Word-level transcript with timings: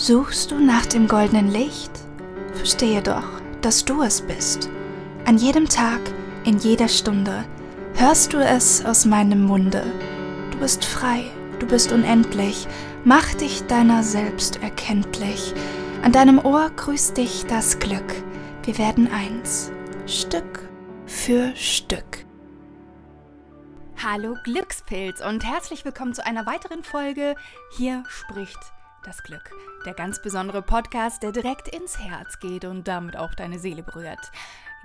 Suchst 0.00 0.52
du 0.52 0.60
nach 0.60 0.86
dem 0.86 1.08
goldenen 1.08 1.50
Licht? 1.50 1.90
Verstehe 2.54 3.02
doch, 3.02 3.26
dass 3.62 3.84
du 3.84 4.02
es 4.02 4.20
bist. 4.20 4.70
An 5.24 5.38
jedem 5.38 5.68
Tag, 5.68 6.00
in 6.44 6.56
jeder 6.58 6.86
Stunde 6.86 7.44
hörst 7.96 8.32
du 8.32 8.38
es 8.38 8.84
aus 8.84 9.06
meinem 9.06 9.42
Munde. 9.42 9.82
Du 10.52 10.58
bist 10.58 10.84
frei, 10.84 11.24
du 11.58 11.66
bist 11.66 11.90
unendlich, 11.90 12.68
mach 13.04 13.34
dich 13.34 13.66
deiner 13.66 14.04
selbst 14.04 14.62
erkenntlich. 14.62 15.52
An 16.04 16.12
deinem 16.12 16.38
Ohr 16.38 16.70
grüßt 16.76 17.16
dich 17.16 17.46
das 17.46 17.80
Glück. 17.80 18.14
Wir 18.62 18.78
werden 18.78 19.10
eins, 19.12 19.72
Stück 20.06 20.60
für 21.06 21.50
Stück. 21.56 22.24
Hallo 24.00 24.36
Glückspilz 24.44 25.20
und 25.20 25.44
herzlich 25.44 25.84
willkommen 25.84 26.14
zu 26.14 26.24
einer 26.24 26.46
weiteren 26.46 26.84
Folge. 26.84 27.34
Hier 27.76 28.04
spricht 28.06 28.77
das 29.04 29.22
Glück. 29.22 29.50
Der 29.84 29.94
ganz 29.94 30.20
besondere 30.20 30.62
Podcast, 30.62 31.22
der 31.22 31.32
direkt 31.32 31.68
ins 31.68 31.98
Herz 31.98 32.38
geht 32.40 32.64
und 32.64 32.88
damit 32.88 33.16
auch 33.16 33.34
deine 33.34 33.58
Seele 33.58 33.82
berührt. 33.82 34.30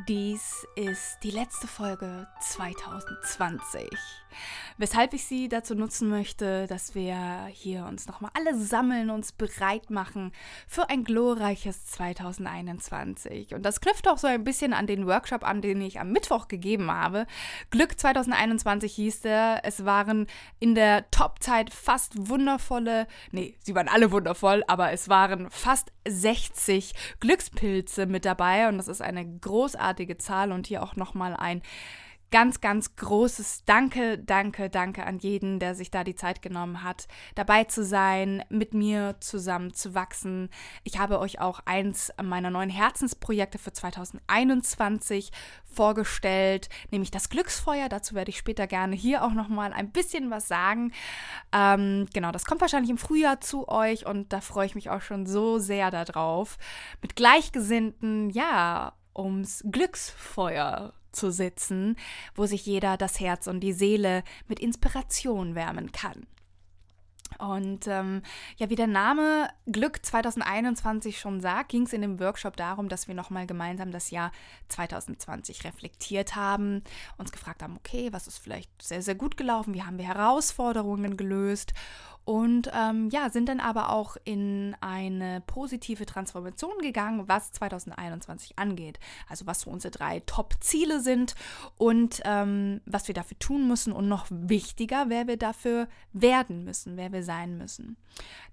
Dies 0.07 0.65
ist 0.75 1.19
die 1.23 1.31
letzte 1.31 1.67
Folge 1.67 2.27
2020. 2.41 3.89
Weshalb 4.77 5.13
ich 5.13 5.25
sie 5.25 5.49
dazu 5.49 5.75
nutzen 5.75 6.09
möchte, 6.09 6.67
dass 6.67 6.95
wir 6.95 7.47
hier 7.51 7.85
uns 7.85 8.07
nochmal 8.07 8.31
alle 8.33 8.57
sammeln, 8.57 9.09
uns 9.09 9.31
bereit 9.31 9.89
machen 9.89 10.31
für 10.67 10.89
ein 10.89 11.03
glorreiches 11.03 11.85
2021. 11.87 13.53
Und 13.53 13.63
das 13.63 13.81
knüpft 13.81 14.07
auch 14.07 14.17
so 14.17 14.27
ein 14.27 14.43
bisschen 14.43 14.73
an 14.73 14.87
den 14.87 15.07
Workshop 15.07 15.43
an, 15.43 15.61
den 15.61 15.81
ich 15.81 15.99
am 15.99 16.11
Mittwoch 16.11 16.47
gegeben 16.47 16.91
habe. 16.91 17.25
Glück 17.69 17.99
2021 17.99 18.93
hieß 18.93 19.21
der. 19.21 19.61
Es 19.63 19.85
waren 19.85 20.27
in 20.59 20.75
der 20.75 21.09
Top-Zeit 21.11 21.73
fast 21.73 22.29
wundervolle, 22.29 23.07
nee, 23.31 23.55
sie 23.63 23.75
waren 23.75 23.87
alle 23.87 24.11
wundervoll, 24.11 24.63
aber 24.67 24.91
es 24.91 25.09
waren 25.09 25.49
fast 25.49 25.91
60 26.07 26.93
Glückspilze 27.19 28.05
mit 28.05 28.25
dabei 28.25 28.67
und 28.67 28.77
das 28.77 28.87
ist 28.87 29.01
eine 29.01 29.25
großartige 29.25 30.17
Zahl 30.17 30.51
und 30.51 30.67
hier 30.67 30.83
auch 30.83 30.95
nochmal 30.95 31.35
ein 31.35 31.61
ganz, 32.33 32.61
ganz 32.61 32.95
großes 32.95 33.63
Danke, 33.65 34.17
danke, 34.17 34.71
danke 34.71 35.05
an 35.05 35.19
jeden, 35.19 35.59
der 35.59 35.75
sich 35.75 35.91
da 35.91 36.03
die 36.03 36.15
Zeit 36.15 36.41
genommen 36.41 36.81
hat, 36.81 37.07
dabei 37.35 37.65
zu 37.65 37.85
sein, 37.85 38.43
mit 38.49 38.73
mir 38.73 39.17
zusammen 39.19 39.71
zu 39.75 39.93
wachsen. 39.93 40.49
Ich 40.83 40.97
habe 40.97 41.19
euch 41.19 41.39
auch 41.39 41.59
eins 41.65 42.11
meiner 42.19 42.49
neuen 42.49 42.71
Herzensprojekte 42.71 43.59
für 43.59 43.71
2021 43.71 45.31
vorgestellt, 45.63 46.69
nämlich 46.89 47.11
das 47.11 47.29
Glücksfeuer. 47.29 47.87
Dazu 47.87 48.15
werde 48.15 48.31
ich 48.31 48.39
später 48.39 48.65
gerne 48.65 48.95
hier 48.95 49.23
auch 49.23 49.33
nochmal 49.33 49.71
ein 49.71 49.91
bisschen 49.91 50.31
was 50.31 50.47
sagen. 50.47 50.91
Ähm, 51.51 52.07
genau, 52.15 52.31
das 52.31 52.45
kommt 52.45 52.61
wahrscheinlich 52.61 52.89
im 52.89 52.97
Frühjahr 52.97 53.41
zu 53.41 53.67
euch 53.67 54.07
und 54.07 54.33
da 54.33 54.41
freue 54.41 54.65
ich 54.65 54.73
mich 54.73 54.89
auch 54.89 55.03
schon 55.03 55.27
so 55.27 55.59
sehr 55.59 55.91
darauf. 55.91 56.57
Mit 57.03 57.15
Gleichgesinnten, 57.15 58.31
ja, 58.31 58.93
ums 59.15 59.63
Glücksfeuer 59.69 60.93
zu 61.13 61.31
sitzen, 61.31 61.95
wo 62.35 62.45
sich 62.45 62.65
jeder 62.65 62.97
das 62.97 63.19
Herz 63.19 63.47
und 63.47 63.61
die 63.61 63.73
Seele 63.73 64.23
mit 64.47 64.59
Inspiration 64.59 65.55
wärmen 65.55 65.91
kann. 65.91 66.27
Und 67.39 67.87
ähm, 67.87 68.21
ja, 68.57 68.69
wie 68.69 68.75
der 68.75 68.87
Name 68.87 69.49
Glück 69.65 70.05
2021 70.05 71.19
schon 71.19 71.41
sagt, 71.41 71.69
ging 71.69 71.83
es 71.83 71.93
in 71.93 72.01
dem 72.01 72.19
Workshop 72.19 72.55
darum, 72.57 72.89
dass 72.89 73.07
wir 73.07 73.15
nochmal 73.15 73.47
gemeinsam 73.47 73.91
das 73.91 74.11
Jahr 74.11 74.31
2020 74.69 75.63
reflektiert 75.63 76.35
haben, 76.35 76.83
uns 77.17 77.31
gefragt 77.31 77.63
haben, 77.63 77.75
okay, 77.77 78.09
was 78.11 78.27
ist 78.27 78.37
vielleicht 78.37 78.69
sehr, 78.81 79.01
sehr 79.01 79.15
gut 79.15 79.37
gelaufen, 79.37 79.73
wie 79.73 79.83
haben 79.83 79.97
wir 79.97 80.05
Herausforderungen 80.05 81.17
gelöst 81.17 81.73
und 82.25 82.71
ähm, 82.73 83.09
ja, 83.09 83.29
sind 83.29 83.49
dann 83.49 83.59
aber 83.59 83.89
auch 83.89 84.15
in 84.23 84.75
eine 84.79 85.41
positive 85.41 86.05
Transformation 86.05 86.77
gegangen, 86.81 87.27
was 87.27 87.51
2021 87.51 88.57
angeht. 88.57 88.99
Also 89.27 89.45
was 89.45 89.61
so 89.61 89.69
unsere 89.69 89.91
drei 89.91 90.21
Top-Ziele 90.21 91.01
sind 91.01 91.35
und 91.77 92.21
ähm, 92.23 92.79
was 92.85 93.07
wir 93.07 93.15
dafür 93.15 93.37
tun 93.39 93.67
müssen 93.67 93.91
und 93.91 94.07
noch 94.07 94.27
wichtiger, 94.29 95.05
wer 95.09 95.27
wir 95.27 95.37
dafür 95.37 95.89
werden 96.13 96.63
müssen, 96.63 96.95
wer 96.95 97.11
wir 97.11 97.23
sein 97.23 97.57
müssen. 97.57 97.97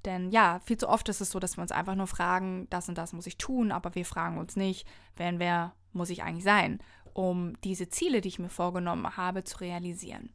Denn 0.04 0.30
ja, 0.30 0.60
viel 0.64 0.76
zu 0.76 0.88
oft 0.88 1.08
ist 1.08 1.20
es 1.20 1.30
so, 1.30 1.38
dass 1.38 1.56
wir 1.56 1.62
uns 1.62 1.72
einfach 1.72 1.94
nur 1.94 2.08
fragen, 2.08 2.66
das 2.70 2.88
und 2.88 2.98
das 2.98 3.12
muss 3.12 3.26
ich 3.26 3.38
tun, 3.38 3.70
aber 3.70 3.94
wir 3.94 4.04
fragen 4.04 4.38
uns 4.38 4.56
nicht, 4.56 4.86
wer 5.16 5.28
und 5.28 5.38
wer 5.38 5.74
muss 5.92 6.10
ich 6.10 6.24
eigentlich 6.24 6.44
sein, 6.44 6.80
um 7.12 7.52
diese 7.62 7.88
Ziele, 7.88 8.20
die 8.20 8.28
ich 8.28 8.38
mir 8.38 8.48
vorgenommen 8.48 9.16
habe, 9.16 9.44
zu 9.44 9.58
realisieren. 9.58 10.30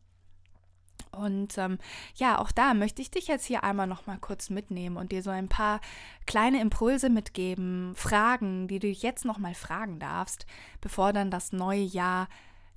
Und 1.15 1.57
ähm, 1.57 1.79
ja, 2.15 2.39
auch 2.39 2.51
da 2.51 2.73
möchte 2.73 3.01
ich 3.01 3.11
dich 3.11 3.27
jetzt 3.27 3.45
hier 3.45 3.63
einmal 3.63 3.87
noch 3.87 4.05
mal 4.05 4.17
kurz 4.17 4.49
mitnehmen 4.49 4.97
und 4.97 5.11
dir 5.11 5.23
so 5.23 5.29
ein 5.29 5.49
paar 5.49 5.81
kleine 6.25 6.61
Impulse 6.61 7.09
mitgeben, 7.09 7.93
Fragen, 7.95 8.67
die 8.67 8.79
du 8.79 8.87
jetzt 8.87 9.25
noch 9.25 9.37
mal 9.37 9.55
fragen 9.55 9.99
darfst, 9.99 10.45
bevor 10.81 11.13
dann 11.13 11.31
das 11.31 11.51
neue 11.51 11.83
Jahr 11.83 12.27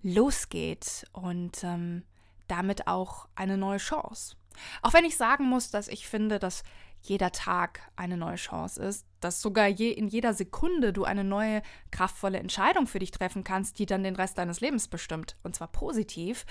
losgeht 0.02 1.06
und 1.12 1.62
ähm, 1.64 2.04
damit 2.46 2.86
auch 2.86 3.28
eine 3.34 3.58
neue 3.58 3.78
Chance. 3.78 4.36
Auch 4.82 4.92
wenn 4.92 5.04
ich 5.04 5.16
sagen 5.16 5.44
muss, 5.44 5.70
dass 5.70 5.88
ich 5.88 6.08
finde, 6.08 6.38
dass 6.38 6.62
jeder 7.00 7.32
Tag 7.32 7.80
eine 7.96 8.16
neue 8.16 8.36
Chance 8.36 8.82
ist, 8.82 9.06
dass 9.20 9.40
sogar 9.40 9.66
je, 9.66 9.90
in 9.90 10.08
jeder 10.08 10.34
Sekunde 10.34 10.92
du 10.92 11.04
eine 11.04 11.24
neue, 11.24 11.62
kraftvolle 11.90 12.38
Entscheidung 12.38 12.86
für 12.86 12.98
dich 12.98 13.10
treffen 13.10 13.44
kannst, 13.44 13.78
die 13.78 13.86
dann 13.86 14.02
den 14.02 14.16
Rest 14.16 14.38
deines 14.38 14.60
Lebens 14.60 14.88
bestimmt. 14.88 15.36
Und 15.42 15.56
zwar 15.56 15.68
positiv. 15.68 16.46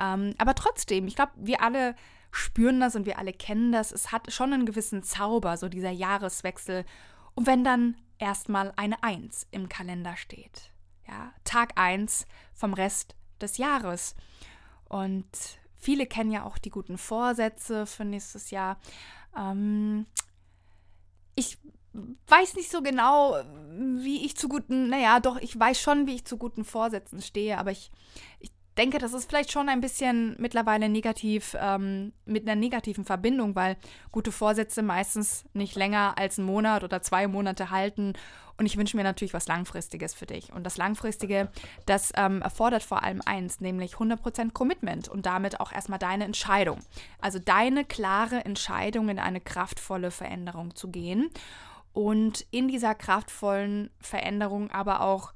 Ähm, 0.00 0.34
aber 0.38 0.54
trotzdem, 0.54 1.06
ich 1.06 1.16
glaube, 1.16 1.32
wir 1.36 1.62
alle 1.62 1.94
spüren 2.30 2.80
das 2.80 2.96
und 2.96 3.06
wir 3.06 3.18
alle 3.18 3.32
kennen 3.32 3.72
das. 3.72 3.92
Es 3.92 4.12
hat 4.12 4.32
schon 4.32 4.52
einen 4.52 4.66
gewissen 4.66 5.02
Zauber, 5.02 5.56
so 5.56 5.68
dieser 5.68 5.90
Jahreswechsel. 5.90 6.84
Und 7.34 7.46
wenn 7.46 7.64
dann 7.64 7.96
erstmal 8.18 8.72
eine 8.76 9.02
Eins 9.02 9.46
im 9.50 9.68
Kalender 9.68 10.16
steht. 10.16 10.70
Ja, 11.06 11.32
Tag 11.44 11.72
1 11.76 12.26
vom 12.54 12.74
Rest 12.74 13.14
des 13.40 13.58
Jahres. 13.58 14.14
Und 14.88 15.26
viele 15.76 16.06
kennen 16.06 16.32
ja 16.32 16.44
auch 16.44 16.58
die 16.58 16.70
guten 16.70 16.98
Vorsätze 16.98 17.86
für 17.86 18.04
nächstes 18.04 18.50
Jahr. 18.50 18.78
Ähm, 19.36 20.06
ich 21.34 21.58
weiß 22.28 22.54
nicht 22.56 22.70
so 22.70 22.82
genau, 22.82 23.36
wie 23.70 24.24
ich 24.24 24.36
zu 24.36 24.48
guten, 24.48 24.88
naja, 24.88 25.20
doch, 25.20 25.36
ich 25.38 25.58
weiß 25.58 25.80
schon, 25.80 26.06
wie 26.06 26.16
ich 26.16 26.24
zu 26.24 26.36
guten 26.36 26.64
Vorsätzen 26.64 27.22
stehe, 27.22 27.58
aber 27.58 27.70
ich, 27.70 27.90
ich 28.40 28.50
denke, 28.76 28.98
das 28.98 29.12
ist 29.12 29.28
vielleicht 29.28 29.52
schon 29.52 29.68
ein 29.68 29.80
bisschen 29.80 30.36
mittlerweile 30.38 30.88
negativ, 30.88 31.56
ähm, 31.60 32.12
mit 32.24 32.46
einer 32.46 32.58
negativen 32.58 33.04
Verbindung, 33.04 33.54
weil 33.54 33.76
gute 34.12 34.32
Vorsätze 34.32 34.82
meistens 34.82 35.44
nicht 35.54 35.76
länger 35.76 36.14
als 36.18 36.38
einen 36.38 36.46
Monat 36.46 36.84
oder 36.84 37.02
zwei 37.02 37.26
Monate 37.26 37.70
halten. 37.70 38.12
Und 38.58 38.64
ich 38.64 38.76
wünsche 38.78 38.96
mir 38.96 39.02
natürlich 39.02 39.34
was 39.34 39.48
Langfristiges 39.48 40.14
für 40.14 40.26
dich. 40.26 40.52
Und 40.52 40.64
das 40.64 40.78
Langfristige, 40.78 41.50
das 41.84 42.12
ähm, 42.16 42.40
erfordert 42.40 42.82
vor 42.82 43.02
allem 43.02 43.20
eins, 43.24 43.60
nämlich 43.60 43.94
100% 43.94 44.52
Commitment 44.52 45.08
und 45.08 45.26
damit 45.26 45.60
auch 45.60 45.72
erstmal 45.72 45.98
deine 45.98 46.24
Entscheidung. 46.24 46.80
Also 47.20 47.38
deine 47.38 47.84
klare 47.84 48.44
Entscheidung 48.44 49.10
in 49.10 49.18
eine 49.18 49.40
kraftvolle 49.40 50.10
Veränderung 50.10 50.74
zu 50.74 50.88
gehen 50.88 51.30
und 51.92 52.46
in 52.50 52.68
dieser 52.68 52.94
kraftvollen 52.94 53.90
Veränderung 54.00 54.70
aber 54.70 55.02
auch 55.02 55.32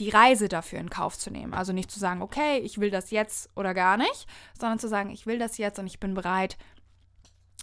die 0.00 0.08
Reise 0.08 0.48
dafür 0.48 0.80
in 0.80 0.90
Kauf 0.90 1.18
zu 1.18 1.30
nehmen. 1.30 1.54
Also 1.54 1.72
nicht 1.72 1.90
zu 1.90 2.00
sagen, 2.00 2.22
okay, 2.22 2.58
ich 2.58 2.80
will 2.80 2.90
das 2.90 3.10
jetzt 3.10 3.50
oder 3.54 3.74
gar 3.74 3.96
nicht, 3.96 4.26
sondern 4.58 4.78
zu 4.78 4.88
sagen, 4.88 5.10
ich 5.10 5.26
will 5.26 5.38
das 5.38 5.58
jetzt 5.58 5.78
und 5.78 5.86
ich 5.86 6.00
bin 6.00 6.14
bereit, 6.14 6.56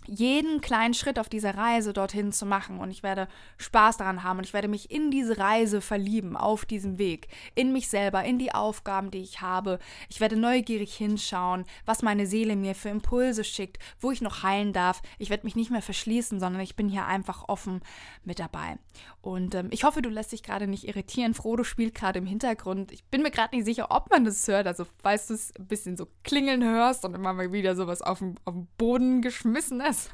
jeden 0.07 0.62
kleinen 0.62 0.94
Schritt 0.94 1.19
auf 1.19 1.29
dieser 1.29 1.56
Reise 1.56 1.94
dorthin 1.94 2.31
zu 2.31 2.45
machen 2.45 2.79
und 2.79 2.91
ich 2.91 3.03
werde 3.03 3.28
Spaß 3.57 3.97
daran 3.97 4.23
haben 4.23 4.40
und 4.40 4.45
ich 4.45 4.53
werde 4.53 4.68
mich 4.68 4.91
in 4.91 5.12
diese 5.12 5.38
Reise 5.38 5.81
verlieben, 5.81 6.35
auf 6.35 6.66
diesem 6.66 6.97
Weg, 6.97 7.28
in 7.56 7.73
mich 7.73 7.90
selber, 7.90 8.23
in 8.23 8.40
die 8.40 8.53
Aufgaben, 8.53 9.12
die 9.12 9.22
ich 9.22 9.41
habe. 9.41 9.79
Ich 10.09 10.19
werde 10.19 10.38
neugierig 10.38 10.96
hinschauen, 10.96 11.66
was 11.85 12.01
meine 12.01 12.25
Seele 12.25 12.56
mir 12.56 12.75
für 12.75 12.90
Impulse 12.90 13.44
schickt, 13.44 13.78
wo 14.00 14.12
ich 14.12 14.22
noch 14.22 14.44
heilen 14.44 14.73
darf. 14.73 15.01
Ich 15.17 15.29
werde 15.29 15.46
mich 15.46 15.56
nicht 15.56 15.72
mehr 15.72 15.81
verschließen, 15.81 16.40
sondern 16.40 16.62
ich 16.62 16.75
bin 16.75 16.90
hier 16.90 17.06
einfach 17.06 17.46
offen 17.47 17.81
mit 18.23 18.40
dabei. 18.40 18.78
Und 19.22 19.55
ähm, 19.55 19.67
ich 19.72 19.84
hoffe, 19.84 20.02
du 20.02 20.09
lässt 20.09 20.31
dich 20.31 20.43
gerade 20.43 20.67
nicht 20.67 20.87
irritieren. 20.87 21.34
Frodo 21.34 21.64
spielt 21.64 21.96
gerade 21.96 22.20
im 22.20 22.26
Hintergrund. 22.26 22.91
Ich 22.91 23.03
bin 23.05 23.22
mir 23.22 23.31
gerade 23.31 23.55
nicht 23.55 23.66
sicher, 23.66 23.87
ob 23.90 24.09
man 24.09 24.23
das 24.23 24.47
hört. 24.47 24.67
Also, 24.67 24.85
falls 25.03 25.28
du 25.28 25.34
es 25.34 25.53
ein 25.58 25.67
bisschen 25.67 25.97
so 25.97 26.08
klingeln 26.23 26.64
hörst 26.64 27.03
und 27.03 27.14
immer 27.14 27.34
mal 27.34 27.52
wieder 27.52 27.76
sowas 27.76 28.02
auf 28.02 28.20
dem 28.20 28.35
Boden 28.78 29.22
geschmissen 29.22 29.81
ist, 29.81 29.97
ist. 29.97 30.11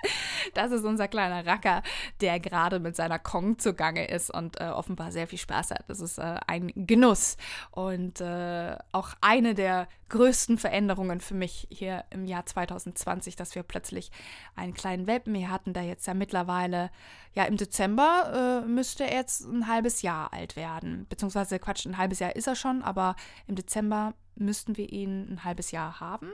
das 0.54 0.72
ist 0.72 0.84
unser 0.84 1.08
kleiner 1.08 1.46
Racker, 1.46 1.82
der 2.20 2.40
gerade 2.40 2.80
mit 2.80 2.96
seiner 2.96 3.18
Kong 3.18 3.58
zugange 3.58 4.06
ist 4.06 4.30
und 4.30 4.60
äh, 4.60 4.64
offenbar 4.64 5.12
sehr 5.12 5.26
viel 5.26 5.38
Spaß 5.38 5.72
hat. 5.72 5.84
Das 5.88 6.00
ist 6.00 6.18
äh, 6.18 6.36
ein 6.46 6.72
Genuss 6.74 7.36
und 7.70 8.20
äh, 8.20 8.76
auch 8.92 9.10
eine 9.20 9.54
der 9.54 9.88
größten 10.08 10.58
Veränderungen 10.58 11.20
für 11.20 11.34
mich 11.34 11.66
hier 11.70 12.04
im 12.10 12.24
Jahr 12.24 12.46
2020, 12.46 13.36
dass 13.36 13.54
wir 13.54 13.62
plötzlich 13.62 14.10
einen 14.54 14.74
kleinen 14.74 15.06
Welpen 15.06 15.34
hier 15.34 15.50
hatten, 15.50 15.72
der 15.72 15.84
jetzt 15.84 16.06
ja 16.06 16.14
mittlerweile, 16.14 16.90
ja 17.32 17.44
im 17.44 17.56
Dezember 17.56 18.62
äh, 18.64 18.68
müsste 18.68 19.04
er 19.04 19.16
jetzt 19.16 19.42
ein 19.42 19.66
halbes 19.66 20.02
Jahr 20.02 20.32
alt 20.32 20.56
werden. 20.56 21.06
Beziehungsweise, 21.08 21.58
Quatsch, 21.58 21.86
ein 21.86 21.98
halbes 21.98 22.20
Jahr 22.20 22.36
ist 22.36 22.46
er 22.46 22.54
schon, 22.54 22.82
aber 22.82 23.16
im 23.46 23.56
Dezember 23.56 24.14
müssten 24.36 24.76
wir 24.76 24.92
ihn 24.92 25.32
ein 25.32 25.44
halbes 25.44 25.70
Jahr 25.70 26.00
haben. 26.00 26.30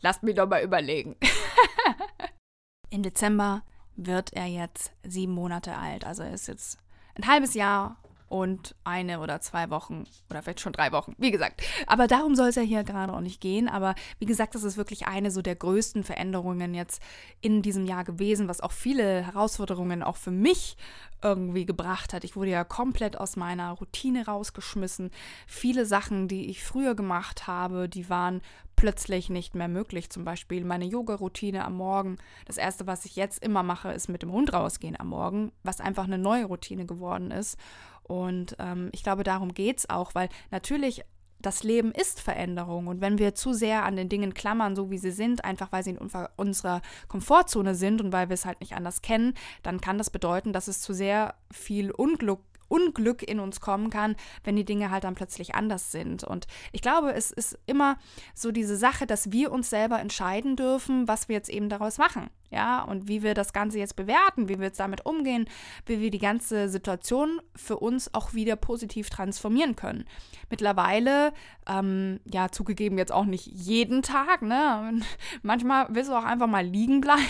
Lasst 0.00 0.22
mich 0.22 0.34
doch 0.36 0.48
mal 0.48 0.62
überlegen. 0.62 1.16
Im 2.90 3.02
Dezember 3.02 3.62
wird 3.96 4.32
er 4.32 4.46
jetzt 4.46 4.92
sieben 5.02 5.32
Monate 5.32 5.76
alt. 5.76 6.04
Also 6.04 6.22
er 6.22 6.32
ist 6.32 6.48
jetzt 6.48 6.78
ein 7.14 7.26
halbes 7.26 7.54
Jahr 7.54 7.96
und 8.30 8.76
eine 8.84 9.18
oder 9.20 9.40
zwei 9.40 9.70
Wochen 9.70 10.04
oder 10.30 10.40
vielleicht 10.40 10.60
schon 10.60 10.72
drei 10.72 10.92
Wochen, 10.92 11.14
wie 11.18 11.32
gesagt. 11.32 11.62
Aber 11.88 12.06
darum 12.06 12.36
soll 12.36 12.48
es 12.48 12.54
ja 12.54 12.62
hier 12.62 12.84
gerade 12.84 13.12
auch 13.12 13.20
nicht 13.20 13.40
gehen. 13.40 13.68
Aber 13.68 13.96
wie 14.20 14.24
gesagt, 14.24 14.54
das 14.54 14.62
ist 14.62 14.76
wirklich 14.76 15.08
eine 15.08 15.32
so 15.32 15.42
der 15.42 15.56
größten 15.56 16.04
Veränderungen 16.04 16.72
jetzt 16.72 17.02
in 17.40 17.60
diesem 17.60 17.86
Jahr 17.86 18.04
gewesen, 18.04 18.48
was 18.48 18.60
auch 18.60 18.70
viele 18.70 19.26
Herausforderungen 19.26 20.04
auch 20.04 20.16
für 20.16 20.30
mich 20.30 20.76
irgendwie 21.22 21.66
gebracht 21.66 22.14
hat. 22.14 22.22
Ich 22.22 22.36
wurde 22.36 22.50
ja 22.50 22.62
komplett 22.62 23.18
aus 23.18 23.34
meiner 23.34 23.72
Routine 23.72 24.24
rausgeschmissen. 24.24 25.10
Viele 25.48 25.84
Sachen, 25.84 26.28
die 26.28 26.48
ich 26.48 26.62
früher 26.62 26.94
gemacht 26.94 27.48
habe, 27.48 27.88
die 27.88 28.08
waren 28.08 28.42
plötzlich 28.76 29.28
nicht 29.28 29.54
mehr 29.54 29.68
möglich. 29.68 30.08
Zum 30.08 30.24
Beispiel 30.24 30.64
meine 30.64 30.86
Yoga-Routine 30.86 31.64
am 31.64 31.74
Morgen. 31.74 32.16
Das 32.46 32.56
erste, 32.56 32.86
was 32.86 33.04
ich 33.04 33.16
jetzt 33.16 33.44
immer 33.44 33.62
mache, 33.62 33.92
ist 33.92 34.08
mit 34.08 34.22
dem 34.22 34.32
Hund 34.32 34.54
rausgehen 34.54 34.98
am 34.98 35.08
Morgen, 35.08 35.52
was 35.62 35.80
einfach 35.80 36.04
eine 36.04 36.16
neue 36.16 36.46
Routine 36.46 36.86
geworden 36.86 37.30
ist. 37.30 37.58
Und 38.02 38.56
ähm, 38.58 38.90
ich 38.92 39.02
glaube, 39.02 39.22
darum 39.22 39.54
geht 39.54 39.78
es 39.78 39.90
auch, 39.90 40.14
weil 40.14 40.28
natürlich 40.50 41.04
das 41.40 41.62
Leben 41.62 41.92
ist 41.92 42.20
Veränderung. 42.20 42.86
Und 42.86 43.00
wenn 43.00 43.18
wir 43.18 43.34
zu 43.34 43.52
sehr 43.52 43.84
an 43.84 43.96
den 43.96 44.08
Dingen 44.08 44.34
klammern, 44.34 44.76
so 44.76 44.90
wie 44.90 44.98
sie 44.98 45.10
sind, 45.10 45.44
einfach 45.44 45.72
weil 45.72 45.82
sie 45.82 45.90
in 45.90 45.98
unserer 45.98 46.82
Komfortzone 47.08 47.74
sind 47.74 48.00
und 48.00 48.12
weil 48.12 48.28
wir 48.28 48.34
es 48.34 48.44
halt 48.44 48.60
nicht 48.60 48.74
anders 48.74 49.02
kennen, 49.02 49.34
dann 49.62 49.80
kann 49.80 49.98
das 49.98 50.10
bedeuten, 50.10 50.52
dass 50.52 50.68
es 50.68 50.80
zu 50.80 50.92
sehr 50.92 51.34
viel 51.50 51.90
Unglück 51.90 52.40
Unglück 52.68 53.28
in 53.28 53.40
uns 53.40 53.60
kommen 53.60 53.90
kann, 53.90 54.14
wenn 54.44 54.54
die 54.54 54.64
Dinge 54.64 54.92
halt 54.92 55.02
dann 55.02 55.16
plötzlich 55.16 55.56
anders 55.56 55.90
sind. 55.90 56.22
Und 56.22 56.46
ich 56.70 56.82
glaube, 56.82 57.12
es 57.12 57.32
ist 57.32 57.58
immer 57.66 57.98
so 58.32 58.52
diese 58.52 58.76
Sache, 58.76 59.08
dass 59.08 59.32
wir 59.32 59.50
uns 59.50 59.70
selber 59.70 59.98
entscheiden 59.98 60.54
dürfen, 60.54 61.08
was 61.08 61.28
wir 61.28 61.34
jetzt 61.34 61.50
eben 61.50 61.68
daraus 61.68 61.98
machen. 61.98 62.30
Ja, 62.50 62.82
und 62.82 63.06
wie 63.06 63.22
wir 63.22 63.34
das 63.34 63.52
Ganze 63.52 63.78
jetzt 63.78 63.94
bewerten, 63.94 64.48
wie 64.48 64.58
wir 64.58 64.66
jetzt 64.66 64.80
damit 64.80 65.06
umgehen, 65.06 65.48
wie 65.86 66.00
wir 66.00 66.10
die 66.10 66.18
ganze 66.18 66.68
Situation 66.68 67.40
für 67.54 67.76
uns 67.76 68.12
auch 68.12 68.34
wieder 68.34 68.56
positiv 68.56 69.08
transformieren 69.08 69.76
können. 69.76 70.04
Mittlerweile, 70.50 71.32
ähm, 71.68 72.18
ja, 72.24 72.50
zugegeben 72.50 72.98
jetzt 72.98 73.12
auch 73.12 73.24
nicht 73.24 73.46
jeden 73.46 74.02
Tag, 74.02 74.42
ne? 74.42 74.88
Und 74.88 75.04
manchmal 75.42 75.86
willst 75.90 76.10
du 76.10 76.14
auch 76.14 76.24
einfach 76.24 76.48
mal 76.48 76.64
liegen 76.64 77.00
bleiben 77.00 77.22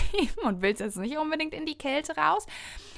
und 0.43 0.63
willst 0.63 0.81
jetzt 0.81 0.97
nicht 0.97 1.17
unbedingt 1.17 1.53
in 1.53 1.67
die 1.67 1.77
Kälte 1.77 2.15
raus. 2.15 2.47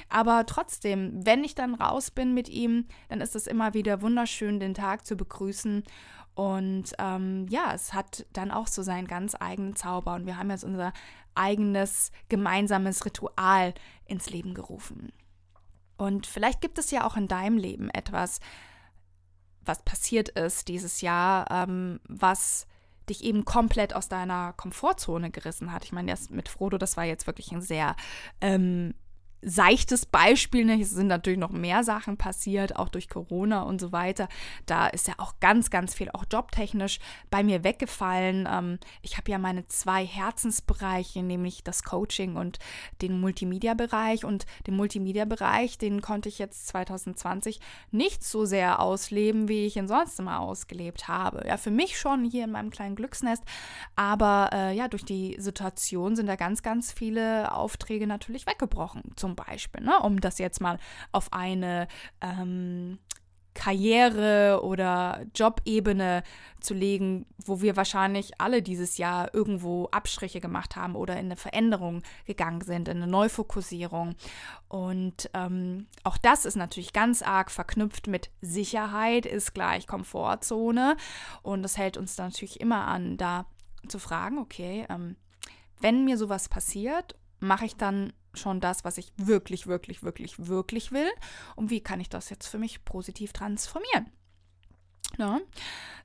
Aber 0.07 0.45
trotzdem, 0.45 1.25
wenn 1.25 1.43
ich 1.43 1.55
dann 1.55 1.75
raus 1.75 2.09
bin 2.09 2.33
mit 2.33 2.47
ihm, 2.47 2.85
dann 3.09 3.19
ist 3.19 3.35
es 3.35 3.47
immer 3.47 3.73
wieder 3.73 4.01
wunderschön, 4.01 4.61
den 4.61 4.73
Tag 4.73 5.05
zu 5.05 5.17
begrüßen. 5.17 5.83
Und 6.35 6.93
ähm, 6.97 7.47
ja, 7.49 7.73
es 7.73 7.93
hat 7.93 8.25
dann 8.33 8.51
auch 8.51 8.67
so 8.67 8.81
seinen 8.81 9.07
ganz 9.07 9.35
eigenen 9.39 9.75
Zauber. 9.75 10.15
Und 10.15 10.25
wir 10.25 10.37
haben 10.37 10.49
jetzt 10.49 10.63
unser 10.63 10.93
eigenes 11.35 12.11
gemeinsames 12.29 13.05
Ritual 13.05 13.73
ins 14.05 14.29
Leben 14.29 14.53
gerufen. 14.53 15.11
Und 15.97 16.27
vielleicht 16.27 16.61
gibt 16.61 16.77
es 16.77 16.91
ja 16.91 17.05
auch 17.05 17.15
in 17.15 17.27
deinem 17.27 17.57
Leben 17.57 17.89
etwas, 17.89 18.39
was 19.61 19.83
passiert 19.83 20.29
ist 20.29 20.67
dieses 20.67 21.01
Jahr, 21.01 21.49
ähm, 21.49 21.99
was 22.07 22.67
dich 23.09 23.23
eben 23.23 23.45
komplett 23.45 23.95
aus 23.95 24.09
deiner 24.09 24.53
Komfortzone 24.53 25.29
gerissen 25.29 25.71
hat. 25.71 25.85
Ich 25.85 25.91
meine, 25.91 26.11
das 26.11 26.29
mit 26.29 26.49
Frodo, 26.49 26.77
das 26.77 26.97
war 26.97 27.03
jetzt 27.03 27.27
wirklich 27.27 27.51
ein 27.51 27.61
sehr 27.61 27.95
ähm, 28.41 28.93
seichtes 29.45 30.05
Beispiel. 30.05 30.65
Ne? 30.65 30.81
Es 30.81 30.91
sind 30.91 31.07
natürlich 31.07 31.39
noch 31.39 31.51
mehr 31.51 31.83
Sachen 31.83 32.17
passiert, 32.17 32.75
auch 32.75 32.89
durch 32.89 33.09
Corona 33.09 33.63
und 33.63 33.79
so 33.79 33.91
weiter. 33.91 34.27
Da 34.65 34.87
ist 34.87 35.07
ja 35.07 35.15
auch 35.17 35.33
ganz, 35.39 35.69
ganz 35.69 35.93
viel, 35.93 36.09
auch 36.11 36.25
jobtechnisch, 36.31 36.99
bei 37.29 37.43
mir 37.43 37.63
weggefallen. 37.63 38.47
Ähm, 38.49 38.79
ich 39.01 39.17
habe 39.17 39.31
ja 39.31 39.37
meine 39.37 39.67
zwei 39.67 40.05
Herzensbereiche, 40.05 41.23
nämlich 41.23 41.63
das 41.63 41.83
Coaching 41.83 42.35
und 42.35 42.59
den 43.01 43.19
Multimedia-Bereich. 43.19 44.25
Und 44.25 44.45
den 44.67 44.75
Multimedia-Bereich, 44.75 45.77
den 45.77 46.01
konnte 46.01 46.29
ich 46.29 46.39
jetzt 46.39 46.67
2020 46.67 47.59
nicht 47.91 48.23
so 48.23 48.45
sehr 48.45 48.79
ausleben, 48.79 49.47
wie 49.47 49.65
ich 49.65 49.75
ihn 49.75 49.87
sonst 49.87 50.19
immer 50.19 50.39
ausgelebt 50.39 51.07
habe. 51.07 51.43
Ja, 51.47 51.57
für 51.57 51.71
mich 51.71 51.97
schon 51.97 52.23
hier 52.23 52.45
in 52.45 52.51
meinem 52.51 52.69
kleinen 52.69 52.95
Glücksnest. 52.95 53.43
Aber 53.95 54.49
äh, 54.53 54.75
ja, 54.75 54.87
durch 54.87 55.05
die 55.05 55.35
Situation 55.39 56.15
sind 56.15 56.27
da 56.27 56.35
ganz, 56.35 56.63
ganz 56.63 56.91
viele 56.91 57.51
Aufträge 57.53 58.07
natürlich 58.07 58.47
weggebrochen. 58.47 59.03
Zum 59.15 59.32
zum 59.33 59.45
Beispiel, 59.45 59.83
ne? 59.83 59.99
um 59.99 60.19
das 60.21 60.37
jetzt 60.37 60.61
mal 60.61 60.77
auf 61.11 61.31
eine 61.31 61.87
ähm, 62.21 62.99
Karriere- 63.53 64.61
oder 64.63 65.25
Jobebene 65.35 66.23
zu 66.59 66.73
legen, 66.73 67.27
wo 67.45 67.61
wir 67.61 67.75
wahrscheinlich 67.75 68.39
alle 68.39 68.63
dieses 68.63 68.97
Jahr 68.97 69.33
irgendwo 69.33 69.87
Abstriche 69.91 70.39
gemacht 70.39 70.75
haben 70.75 70.95
oder 70.95 71.13
in 71.13 71.25
eine 71.25 71.35
Veränderung 71.35 72.01
gegangen 72.25 72.61
sind, 72.61 72.87
in 72.87 72.97
eine 72.97 73.07
Neufokussierung. 73.07 74.15
Und 74.69 75.29
ähm, 75.35 75.85
auch 76.03 76.17
das 76.17 76.45
ist 76.45 76.55
natürlich 76.55 76.93
ganz 76.93 77.21
arg 77.21 77.51
verknüpft 77.51 78.07
mit 78.07 78.31
Sicherheit 78.41 79.27
ist 79.27 79.53
gleich 79.53 79.85
Komfortzone. 79.85 80.97
Und 81.43 81.61
das 81.61 81.77
hält 81.77 81.97
uns 81.97 82.17
natürlich 82.17 82.59
immer 82.59 82.87
an, 82.87 83.17
da 83.17 83.45
zu 83.87 83.99
fragen, 83.99 84.39
okay, 84.39 84.87
ähm, 84.89 85.15
wenn 85.79 86.05
mir 86.05 86.17
sowas 86.17 86.49
passiert, 86.49 87.15
mache 87.39 87.65
ich 87.65 87.75
dann 87.75 88.13
schon 88.33 88.59
das, 88.59 88.83
was 88.83 88.97
ich 88.97 89.13
wirklich, 89.17 89.67
wirklich, 89.67 90.03
wirklich, 90.03 90.47
wirklich 90.47 90.91
will? 90.91 91.09
Und 91.55 91.69
wie 91.69 91.81
kann 91.81 91.99
ich 91.99 92.09
das 92.09 92.29
jetzt 92.29 92.47
für 92.47 92.57
mich 92.57 92.85
positiv 92.85 93.33
transformieren? 93.33 94.09
Ja. 95.17 95.39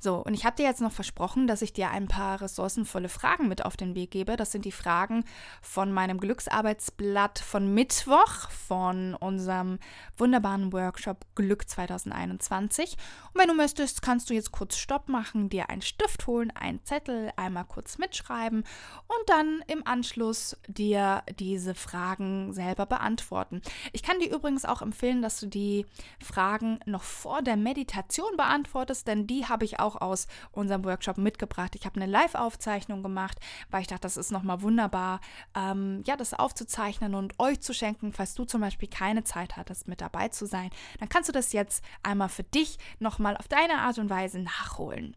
So, 0.00 0.16
und 0.16 0.32
ich 0.32 0.44
habe 0.44 0.54
dir 0.54 0.62
jetzt 0.62 0.80
noch 0.80 0.92
versprochen, 0.92 1.48
dass 1.48 1.60
ich 1.60 1.72
dir 1.72 1.90
ein 1.90 2.06
paar 2.06 2.40
ressourcenvolle 2.40 3.08
Fragen 3.08 3.48
mit 3.48 3.64
auf 3.64 3.76
den 3.76 3.96
Weg 3.96 4.12
gebe. 4.12 4.36
Das 4.36 4.52
sind 4.52 4.64
die 4.64 4.72
Fragen 4.72 5.24
von 5.60 5.92
meinem 5.92 6.18
Glücksarbeitsblatt 6.18 7.40
von 7.40 7.74
Mittwoch, 7.74 8.48
von 8.50 9.14
unserem 9.14 9.80
wunderbaren 10.16 10.72
Workshop 10.72 11.26
Glück 11.34 11.68
2021. 11.68 12.96
Und 13.32 13.40
wenn 13.40 13.48
du 13.48 13.54
möchtest, 13.54 14.00
kannst 14.00 14.30
du 14.30 14.34
jetzt 14.34 14.52
kurz 14.52 14.76
Stopp 14.76 15.08
machen, 15.08 15.48
dir 15.48 15.68
einen 15.68 15.82
Stift 15.82 16.28
holen, 16.28 16.52
einen 16.52 16.84
Zettel, 16.84 17.32
einmal 17.36 17.64
kurz 17.64 17.98
mitschreiben 17.98 18.60
und 18.60 19.28
dann 19.28 19.64
im 19.66 19.84
Anschluss 19.84 20.56
dir 20.68 21.24
diese 21.40 21.74
Fragen 21.74 22.52
selber 22.52 22.86
beantworten. 22.86 23.62
Ich 23.92 24.04
kann 24.04 24.20
dir 24.20 24.32
übrigens 24.32 24.64
auch 24.64 24.80
empfehlen, 24.80 25.22
dass 25.22 25.40
du 25.40 25.46
die 25.46 25.86
Fragen 26.22 26.78
noch 26.86 27.02
vor 27.02 27.42
der 27.42 27.56
Meditation 27.56 28.36
beantwortest, 28.36 28.97
denn 29.04 29.26
die 29.26 29.46
habe 29.46 29.64
ich 29.64 29.80
auch 29.80 29.88
auch 29.88 30.00
aus 30.00 30.26
unserem 30.52 30.84
Workshop 30.84 31.16
mitgebracht. 31.16 31.74
Ich 31.74 31.86
habe 31.86 32.00
eine 32.00 32.10
Live-Aufzeichnung 32.10 33.02
gemacht, 33.02 33.38
weil 33.70 33.80
ich 33.80 33.86
dachte, 33.86 34.02
das 34.02 34.16
ist 34.16 34.30
nochmal 34.30 34.60
wunderbar, 34.62 35.20
ähm, 35.54 36.02
ja, 36.06 36.16
das 36.16 36.34
aufzuzeichnen 36.34 37.14
und 37.14 37.38
euch 37.38 37.60
zu 37.60 37.72
schenken, 37.72 38.12
falls 38.12 38.34
du 38.34 38.44
zum 38.44 38.60
Beispiel 38.60 38.88
keine 38.88 39.24
Zeit 39.24 39.56
hattest, 39.56 39.88
mit 39.88 40.00
dabei 40.00 40.28
zu 40.28 40.46
sein. 40.46 40.70
Dann 41.00 41.08
kannst 41.08 41.28
du 41.28 41.32
das 41.32 41.52
jetzt 41.52 41.82
einmal 42.02 42.28
für 42.28 42.44
dich 42.44 42.78
nochmal 42.98 43.36
auf 43.36 43.48
deine 43.48 43.78
Art 43.78 43.98
und 43.98 44.10
Weise 44.10 44.40
nachholen. 44.40 45.16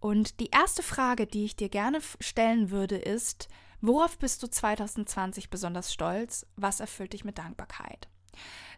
Und 0.00 0.38
die 0.38 0.50
erste 0.50 0.84
Frage, 0.84 1.26
die 1.26 1.44
ich 1.44 1.56
dir 1.56 1.68
gerne 1.68 1.98
stellen 2.20 2.70
würde, 2.70 2.96
ist, 2.96 3.48
worauf 3.80 4.16
bist 4.18 4.42
du 4.44 4.46
2020 4.46 5.50
besonders 5.50 5.92
stolz? 5.92 6.46
Was 6.54 6.78
erfüllt 6.78 7.14
dich 7.14 7.24
mit 7.24 7.38
Dankbarkeit? 7.38 8.08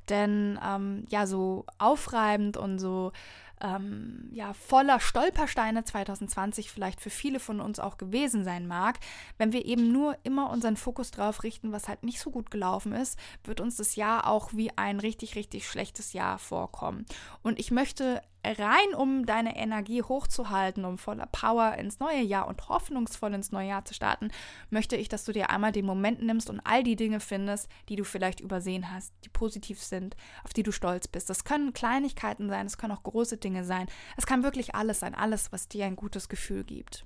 Denn 0.09 0.59
ähm, 0.65 1.05
ja, 1.11 1.27
so 1.27 1.67
aufreibend 1.79 2.57
und 2.57 2.79
so 2.79 3.13
ähm, 3.61 4.29
ja, 4.33 4.53
voller 4.55 5.01
Stolpersteine 5.01 5.85
2020 5.85 6.71
vielleicht 6.71 7.01
für 7.01 7.11
viele 7.11 7.41
von 7.41 7.61
uns 7.61 7.79
auch 7.79 7.99
gewesen 7.99 8.45
sein 8.45 8.67
mag, 8.67 8.99
wenn 9.39 9.53
wir 9.53 9.65
eben 9.65 9.93
nur 9.93 10.17
immer 10.23 10.51
unseren 10.51 10.77
Fokus 10.77 11.11
drauf 11.11 11.43
richten, 11.43 11.73
was 11.73 11.89
halt 11.89 12.03
nicht 12.03 12.21
so 12.21 12.31
gut 12.31 12.51
gelaufen 12.51 12.93
ist, 12.93 13.19
wird 13.45 13.61
uns 13.61 13.77
das 13.77 13.97
Jahr 13.97 14.27
auch 14.27 14.53
wie 14.53 14.77
ein 14.77 15.01
richtig, 15.01 15.35
richtig 15.37 15.69
schlechtes 15.69 16.13
Jahr 16.13 16.39
vorkommen. 16.39 17.07
Und 17.43 17.59
ich 17.59 17.71
möchte 17.71 18.23
rein, 18.45 18.95
um 18.97 19.27
deine 19.27 19.57
Energie 19.57 20.03
hochzuhalten, 20.03 20.85
um 20.85 20.99
voller 20.99 21.27
Power 21.27 21.75
ins 21.75 22.01
neue 22.01 22.23
Jahr 22.23 22.49
und 22.49 22.69
hoffnungsvoll 22.69 23.35
ins 23.35 23.53
neue 23.53 23.69
Jahr 23.69 23.85
zu 23.85 23.95
starten, 23.95 24.31
möchte 24.71 24.97
ich, 24.97 25.09
dass 25.09 25.25
du 25.25 25.33
dir 25.33 25.51
einmal 25.51 25.73
den 25.73 25.87
Moment 25.87 26.23
nimmst 26.23 26.51
und 26.51 26.61
all 26.61 26.83
die 26.83 26.97
Dinge 26.97 27.21
findest, 27.21 27.69
die 27.89 27.97
du 27.97 28.05
vielleicht 28.05 28.41
übersehen 28.41 28.91
hast, 28.93 29.13
die 29.25 29.29
positiv 29.29 29.83
sind, 29.83 30.17
auf 30.45 30.53
die 30.53 30.63
du 30.63 30.73
stolz 30.73 31.09
bist. 31.09 31.29
Das 31.29 31.45
können 31.45 31.73
Kleinigkeiten 31.73 32.49
sein, 32.49 32.67
es 32.67 32.79
können 32.79 32.93
auch 32.93 33.03
große 33.03 33.37
Dinge 33.37 33.65
sein. 33.65 33.87
Es 34.17 34.27
kann 34.27 34.43
wirklich 34.43 34.75
alles 34.75 35.01
sein, 35.01 35.15
alles, 35.15 35.53
was 35.53 35.69
dir 35.69 35.87
ein 35.87 35.97
gutes 35.97 36.29
Gefühl 36.29 36.65
gibt. 36.65 37.05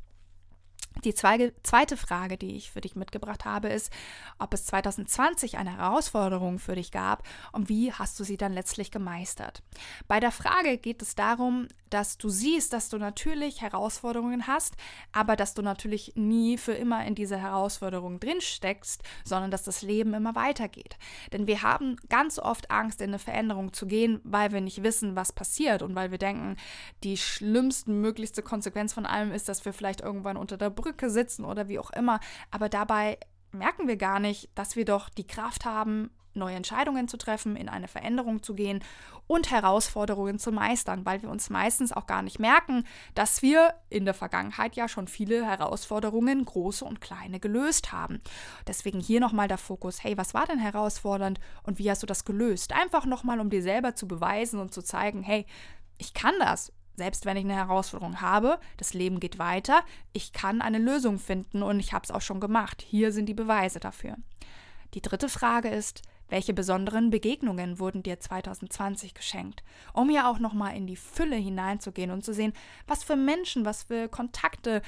Die 1.03 1.15
zweite 1.15 1.97
Frage, 1.97 2.39
die 2.39 2.57
ich 2.57 2.71
für 2.71 2.81
dich 2.81 2.95
mitgebracht 2.95 3.45
habe, 3.45 3.69
ist, 3.69 3.93
ob 4.39 4.55
es 4.55 4.65
2020 4.67 5.59
eine 5.59 5.77
Herausforderung 5.77 6.59
für 6.59 6.77
dich 6.77 6.93
gab 6.93 7.27
und 7.53 7.69
wie 7.69 7.93
hast 7.93 8.19
du 8.21 8.25
sie 8.25 8.37
dann 8.37 8.53
letztlich 8.53 8.91
gemeistert. 8.91 9.63
Bei 10.07 10.21
der 10.21 10.31
Frage 10.31 10.79
geht 10.79 11.03
es 11.03 11.15
darum, 11.15 11.69
dass 11.91 12.17
du 12.19 12.29
siehst, 12.29 12.73
dass 12.73 12.89
du 12.89 12.99
natürlich 12.99 13.61
Herausforderungen 13.61 14.47
hast, 14.47 14.75
aber 15.13 15.37
dass 15.37 15.55
du 15.55 15.63
natürlich 15.63 16.13
nie 16.17 16.59
für 16.59 16.73
immer 16.73 17.05
in 17.05 17.15
diese 17.15 17.37
Herausforderungen 17.37 18.19
drin 18.19 18.41
steckst, 18.41 19.03
sondern 19.25 19.51
dass 19.51 19.63
das 19.63 19.83
Leben 19.83 20.15
immer 20.15 20.35
weitergeht. 20.35 20.97
Denn 21.33 21.47
wir 21.47 21.63
haben 21.63 21.97
ganz 22.09 22.39
oft 22.39 22.71
Angst, 22.71 23.01
in 23.01 23.11
eine 23.11 23.19
Veränderung 23.19 23.73
zu 23.73 23.87
gehen, 23.87 24.21
weil 24.25 24.53
wir 24.53 24.61
nicht 24.61 24.83
wissen, 24.83 25.17
was 25.17 25.33
passiert 25.33 25.83
und 25.83 25.95
weil 25.95 26.11
wir 26.11 26.19
denken, 26.19 26.57
die 27.05 27.17
schlimmste 27.17 27.91
möglichste 27.91 28.43
Konsequenz 28.43 28.93
von 28.93 29.07
allem 29.07 29.33
ist, 29.33 29.49
dass 29.49 29.65
wir 29.65 29.73
vielleicht 29.73 30.01
irgendwann 30.01 30.37
unter 30.37 30.57
der 30.57 30.71
Brücke 30.71 30.84
sitzen 31.07 31.45
oder 31.45 31.69
wie 31.69 31.79
auch 31.79 31.91
immer. 31.91 32.21
Aber 32.51 32.69
dabei 32.69 33.19
merken 33.53 33.89
wir 33.89 33.97
gar 33.97 34.21
nicht, 34.21 34.51
dass 34.55 34.77
wir 34.77 34.85
doch 34.85 35.09
die 35.09 35.27
Kraft 35.27 35.65
haben, 35.65 36.11
neue 36.37 36.57
Entscheidungen 36.57 37.09
zu 37.09 37.17
treffen, 37.17 37.57
in 37.57 37.69
eine 37.69 37.89
Veränderung 37.89 38.43
zu 38.43 38.55
gehen 38.55 38.83
und 39.27 39.51
Herausforderungen 39.51 40.39
zu 40.39 40.53
meistern, 40.53 41.07
weil 41.07 41.23
wir 41.23 41.31
uns 41.31 41.49
meistens 41.49 41.93
auch 41.93 42.07
gar 42.07 42.23
nicht 42.23 42.39
merken, 42.39 42.85
dass 43.15 43.41
wir 43.41 43.75
in 43.89 44.05
der 44.05 44.15
Vergangenheit 44.15 44.77
ja 44.77 44.89
schon 44.89 45.09
viele 45.09 45.47
Herausforderungen, 45.47 46.45
große 46.45 46.85
und 46.85 47.01
kleine, 47.01 47.41
gelöst 47.41 47.93
haben. 47.93 48.21
Deswegen 48.67 49.01
hier 49.01 49.21
nochmal 49.21 49.49
der 49.49 49.59
Fokus, 49.59 50.03
hey, 50.03 50.19
was 50.19 50.35
war 50.35 50.47
denn 50.47 50.59
herausfordernd 50.59 51.41
und 51.63 51.79
wie 51.79 51.91
hast 51.91 52.03
du 52.03 52.07
das 52.07 52.25
gelöst? 52.25 52.73
Einfach 52.73 53.07
nochmal, 53.07 53.41
um 53.41 53.51
dir 53.51 53.63
selber 53.63 53.95
zu 53.95 54.07
beweisen 54.09 54.61
und 54.61 54.75
zu 54.75 54.83
zeigen, 54.83 55.23
hey, 55.23 55.47
ich 55.99 56.13
kann 56.13 56.35
das. 56.41 56.73
Selbst 56.97 57.27
wenn 57.27 57.37
ich 57.37 57.45
eine 57.45 57.57
Herausforderung 57.57 58.21
habe, 58.21 58.59
das 58.77 58.95
Leben 58.95 59.21
geht 59.21 59.39
weiter, 59.39 59.83
ich 60.13 60.33
kann 60.33 60.63
eine 60.63 60.79
Lösung 60.79 61.19
finden 61.19 61.63
und 61.63 61.81
ich 61.81 61.93
habe 61.93 62.05
es 62.05 62.11
auch 62.11 62.21
schon 62.21 62.41
gemacht. 62.41 62.83
Hier 62.87 63.13
sind 63.13 63.27
die 63.27 63.35
Beweise 63.35 63.81
dafür. 63.81 64.17
Die 64.95 65.03
dritte 65.03 65.29
Frage 65.29 65.69
ist, 65.69 66.03
welche 66.29 66.55
besonderen 66.55 67.11
Begegnungen 67.11 67.79
wurden 67.79 68.03
dir 68.03 68.19
2020 68.19 69.15
geschenkt? 69.15 69.63
Um 69.93 70.09
ja 70.09 70.31
auch 70.31 70.39
nochmal 70.39 70.77
in 70.77 70.87
die 70.87 70.97
Fülle 70.97 71.37
hineinzugehen 71.37 72.11
und 72.11 72.25
zu 72.25 72.33
sehen, 72.33 72.53
was 72.87 73.05
für 73.05 73.17
Menschen, 73.17 73.65
was 73.65 73.85
für 73.85 74.09
Kontakte 74.09 74.81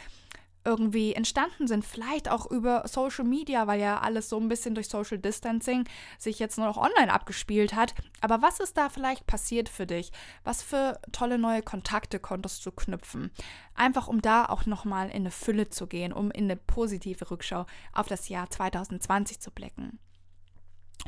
irgendwie 0.67 1.15
entstanden 1.15 1.67
sind. 1.67 1.85
Vielleicht 1.85 2.29
auch 2.29 2.51
über 2.51 2.83
Social 2.87 3.25
Media, 3.25 3.67
weil 3.67 3.81
ja 3.81 4.01
alles 4.01 4.29
so 4.29 4.39
ein 4.39 4.49
bisschen 4.49 4.75
durch 4.75 4.89
Social 4.89 5.19
Distancing 5.19 5.85
sich 6.19 6.39
jetzt 6.39 6.59
nur 6.59 6.67
noch 6.67 6.77
online 6.77 7.13
abgespielt 7.13 7.75
hat. 7.75 7.95
Aber 8.21 8.43
was 8.43 8.61
ist 8.61 8.77
da 8.77 8.89
vielleicht 8.89 9.27
passiert 9.27 9.69
für 9.69 9.87
dich? 9.87 10.13
Was 10.45 10.63
für 10.63 11.01
tolle 11.13 11.39
neue 11.39 11.63
Kontakte 11.63 12.19
konntest 12.19 12.67
du 12.67 12.73
knüpfen? 12.73 13.31
Einfach 13.75 14.09
um 14.09 14.21
da 14.21 14.47
auch 14.47 14.67
nochmal 14.67 15.09
in 15.09 15.17
eine 15.17 15.31
Fülle 15.31 15.71
zu 15.71 15.87
gehen, 15.87 16.13
um 16.13 16.31
in 16.31 16.45
eine 16.45 16.57
positive 16.57 17.31
Rückschau 17.31 17.67
auf 17.93 18.09
das 18.09 18.29
Jahr 18.29 18.51
2020 18.51 19.41
zu 19.41 19.51
blicken. 19.51 19.99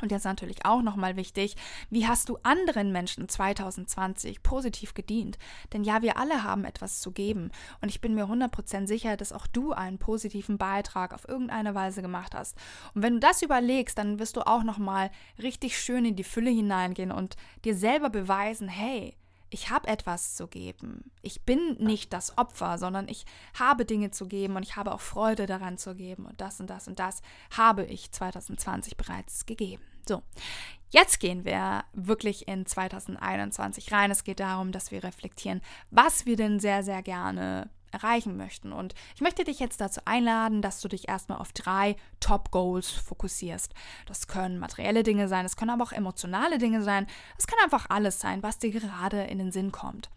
Und 0.01 0.11
jetzt 0.11 0.23
natürlich 0.23 0.65
auch 0.65 0.81
nochmal 0.81 1.17
wichtig, 1.17 1.55
wie 1.89 2.07
hast 2.07 2.29
du 2.29 2.37
anderen 2.43 2.91
Menschen 2.91 3.27
2020 3.27 4.43
positiv 4.43 4.93
gedient? 4.93 5.37
Denn 5.73 5.83
ja, 5.83 6.01
wir 6.01 6.17
alle 6.17 6.43
haben 6.43 6.63
etwas 6.63 7.01
zu 7.01 7.11
geben. 7.11 7.51
Und 7.81 7.89
ich 7.89 7.99
bin 7.99 8.15
mir 8.15 8.25
100% 8.25 8.87
sicher, 8.87 9.17
dass 9.17 9.33
auch 9.33 9.47
du 9.47 9.73
einen 9.73 9.97
positiven 9.97 10.57
Beitrag 10.57 11.13
auf 11.13 11.27
irgendeine 11.27 11.75
Weise 11.75 12.01
gemacht 12.01 12.33
hast. 12.33 12.55
Und 12.93 13.03
wenn 13.03 13.15
du 13.15 13.19
das 13.19 13.41
überlegst, 13.41 13.97
dann 13.97 14.19
wirst 14.19 14.37
du 14.37 14.47
auch 14.47 14.63
nochmal 14.63 15.11
richtig 15.41 15.77
schön 15.77 16.05
in 16.05 16.15
die 16.15 16.23
Fülle 16.23 16.51
hineingehen 16.51 17.11
und 17.11 17.35
dir 17.65 17.75
selber 17.75 18.09
beweisen, 18.09 18.69
hey, 18.69 19.15
ich 19.49 19.69
habe 19.69 19.87
etwas 19.87 20.35
zu 20.35 20.47
geben. 20.47 21.11
Ich 21.21 21.41
bin 21.41 21.75
nicht 21.79 22.13
das 22.13 22.37
Opfer, 22.37 22.77
sondern 22.77 23.07
ich 23.07 23.25
habe 23.57 23.85
Dinge 23.85 24.11
zu 24.11 24.27
geben 24.27 24.55
und 24.55 24.63
ich 24.63 24.75
habe 24.75 24.93
auch 24.93 25.01
Freude 25.01 25.45
daran 25.45 25.77
zu 25.77 25.95
geben. 25.95 26.25
Und 26.25 26.39
das 26.41 26.59
und 26.59 26.69
das 26.69 26.87
und 26.87 26.99
das 26.99 27.21
habe 27.55 27.83
ich 27.85 28.11
2020 28.11 28.97
bereits 28.97 29.45
gegeben. 29.45 29.83
So, 30.07 30.23
jetzt 30.89 31.19
gehen 31.19 31.45
wir 31.45 31.83
wirklich 31.93 32.47
in 32.47 32.65
2021 32.65 33.91
rein. 33.91 34.11
Es 34.11 34.23
geht 34.23 34.39
darum, 34.39 34.71
dass 34.71 34.91
wir 34.91 35.03
reflektieren, 35.03 35.61
was 35.91 36.25
wir 36.25 36.35
denn 36.35 36.59
sehr, 36.59 36.83
sehr 36.83 37.01
gerne 37.03 37.69
erreichen 37.91 38.37
möchten. 38.37 38.71
Und 38.71 38.93
ich 39.15 39.21
möchte 39.21 39.43
dich 39.43 39.59
jetzt 39.59 39.81
dazu 39.81 40.01
einladen, 40.05 40.61
dass 40.61 40.81
du 40.81 40.87
dich 40.87 41.07
erstmal 41.07 41.39
auf 41.39 41.51
drei 41.53 41.95
Top-Goals 42.19 42.91
fokussierst. 42.91 43.73
Das 44.05 44.27
können 44.27 44.59
materielle 44.59 45.03
Dinge 45.03 45.27
sein, 45.27 45.45
es 45.45 45.55
können 45.55 45.71
aber 45.71 45.83
auch 45.83 45.91
emotionale 45.91 46.57
Dinge 46.57 46.81
sein. 46.83 47.07
Es 47.37 47.47
kann 47.47 47.59
einfach 47.63 47.87
alles 47.89 48.19
sein, 48.19 48.43
was 48.43 48.59
dir 48.59 48.71
gerade 48.71 49.23
in 49.23 49.37
den 49.37 49.51
Sinn 49.51 49.71
kommt. 49.71 50.09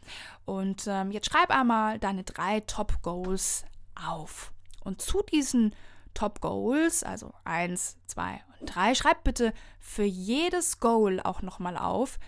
Und 0.45 0.85
ähm, 0.87 1.11
jetzt 1.11 1.31
schreib 1.31 1.51
einmal 1.51 1.99
deine 1.99 2.25
drei 2.25 2.61
Top-Goals 2.61 3.65
auf. 3.95 4.53
Und 4.85 5.01
zu 5.01 5.23
diesen 5.23 5.75
Top 6.15 6.41
Goals, 6.41 7.03
also 7.03 7.33
1, 7.45 7.97
2 8.07 8.41
und 8.61 8.75
3, 8.75 8.95
schreib 8.95 9.25
bitte 9.25 9.53
für 9.79 10.05
jedes 10.05 10.79
Goal 10.79 11.21
auch 11.21 11.43
nochmal 11.43 11.77
auf, 11.77 12.19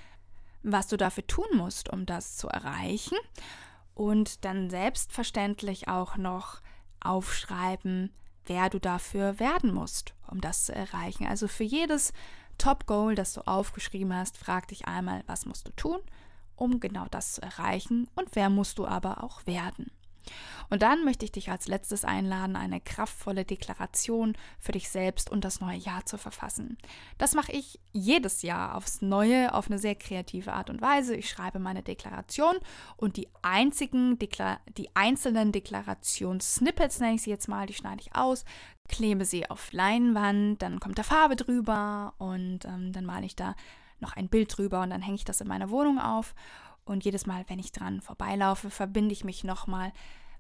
was 0.63 0.89
du 0.89 0.97
dafür 0.97 1.27
tun 1.27 1.47
musst, 1.53 1.91
um 1.91 2.07
das 2.07 2.37
zu 2.37 2.49
erreichen 2.49 3.17
und 3.95 4.45
dann 4.45 4.71
selbstverständlich 4.71 5.89
auch 5.89 6.17
noch 6.17 6.61
aufschreiben, 7.01 8.13
wer 8.47 8.71
du 8.71 8.79
dafür 8.79 9.39
werden 9.39 9.73
musst, 9.73 10.15
um 10.29 10.41
das 10.41 10.65
zu 10.65 10.75
erreichen. 10.75 11.27
Also 11.27 11.49
für 11.49 11.65
jedes 11.65 12.13
Top-Goal, 12.59 13.15
das 13.15 13.35
du 13.35 13.47
aufgeschrieben 13.47 14.15
hast, 14.15 14.37
frag 14.37 14.69
dich 14.69 14.87
einmal, 14.87 15.23
was 15.27 15.47
musst 15.47 15.67
du 15.69 15.73
tun, 15.73 16.01
um 16.57 16.81
genau 16.81 17.07
das 17.11 17.35
zu 17.35 17.43
erreichen 17.43 18.09
und 18.15 18.29
wer 18.35 18.51
musst 18.51 18.79
du 18.79 18.87
aber 18.87 19.23
auch 19.23 19.47
werden. 19.47 19.91
Und 20.71 20.83
dann 20.83 21.05
möchte 21.05 21.25
ich 21.25 21.33
dich 21.33 21.51
als 21.51 21.69
letztes 21.69 22.05
einladen, 22.05 22.57
eine 22.57 22.81
kraftvolle 22.81 23.45
Deklaration 23.45 24.37
für 24.59 24.73
dich 24.73 24.89
selbst 24.89 25.31
und 25.31 25.45
das 25.45 25.61
neue 25.61 25.79
Jahr 25.79 26.07
zu 26.07 26.19
verfassen. 26.19 26.79
Das 27.19 27.35
mache 27.35 27.53
ich 27.53 27.79
jedes 27.93 28.43
Jahr 28.43 28.75
aufs 28.75 29.03
Neue 29.03 29.55
auf 29.55 29.69
eine 29.69 29.79
sehr 29.79 29.95
kreative 29.95 30.53
Art 30.53 30.71
und 30.71 30.81
Weise. 30.81 31.15
Ich 31.15 31.29
schreibe 31.29 31.59
meine 31.59 31.83
Deklaration 31.83 32.57
und 32.97 33.17
die 33.17 33.29
einzigen, 33.43 34.19
Dekla 34.19 34.59
die 34.77 34.95
einzelnen 34.95 35.53
Deklarationssnippets, 35.53 37.01
nenne 37.01 37.15
ich 37.15 37.23
sie 37.23 37.31
jetzt 37.31 37.49
mal, 37.49 37.67
die 37.67 37.75
schneide 37.75 38.01
ich 38.01 38.15
aus, 38.15 38.45
klebe 38.89 39.25
sie 39.25 39.49
auf 39.51 39.73
Leinwand, 39.73 40.63
dann 40.63 40.81
kommt 40.81 40.99
da 40.99 41.03
Farbe 41.03 41.37
drüber 41.37 42.15
und 42.19 42.65
ähm, 42.65 42.93
dann 42.93 43.05
male 43.05 43.27
ich 43.27 43.37
da 43.37 43.55
noch 44.01 44.15
ein 44.15 44.29
Bild 44.29 44.57
drüber 44.57 44.83
und 44.83 44.91
dann 44.91 45.03
hänge 45.03 45.17
ich 45.17 45.25
das 45.25 45.41
in 45.41 45.49
meiner 45.49 45.71
Wohnung 45.71 45.99
auf. 45.99 46.35
Und 46.85 47.05
jedes 47.05 47.27
Mal, 47.27 47.45
wenn 47.49 47.59
ich 47.59 47.73
dran 47.73 48.01
vorbeilaufe, 48.01 48.71
verbinde 48.71 49.13
ich 49.13 49.25
mich 49.25 49.45
nochmal 49.45 49.93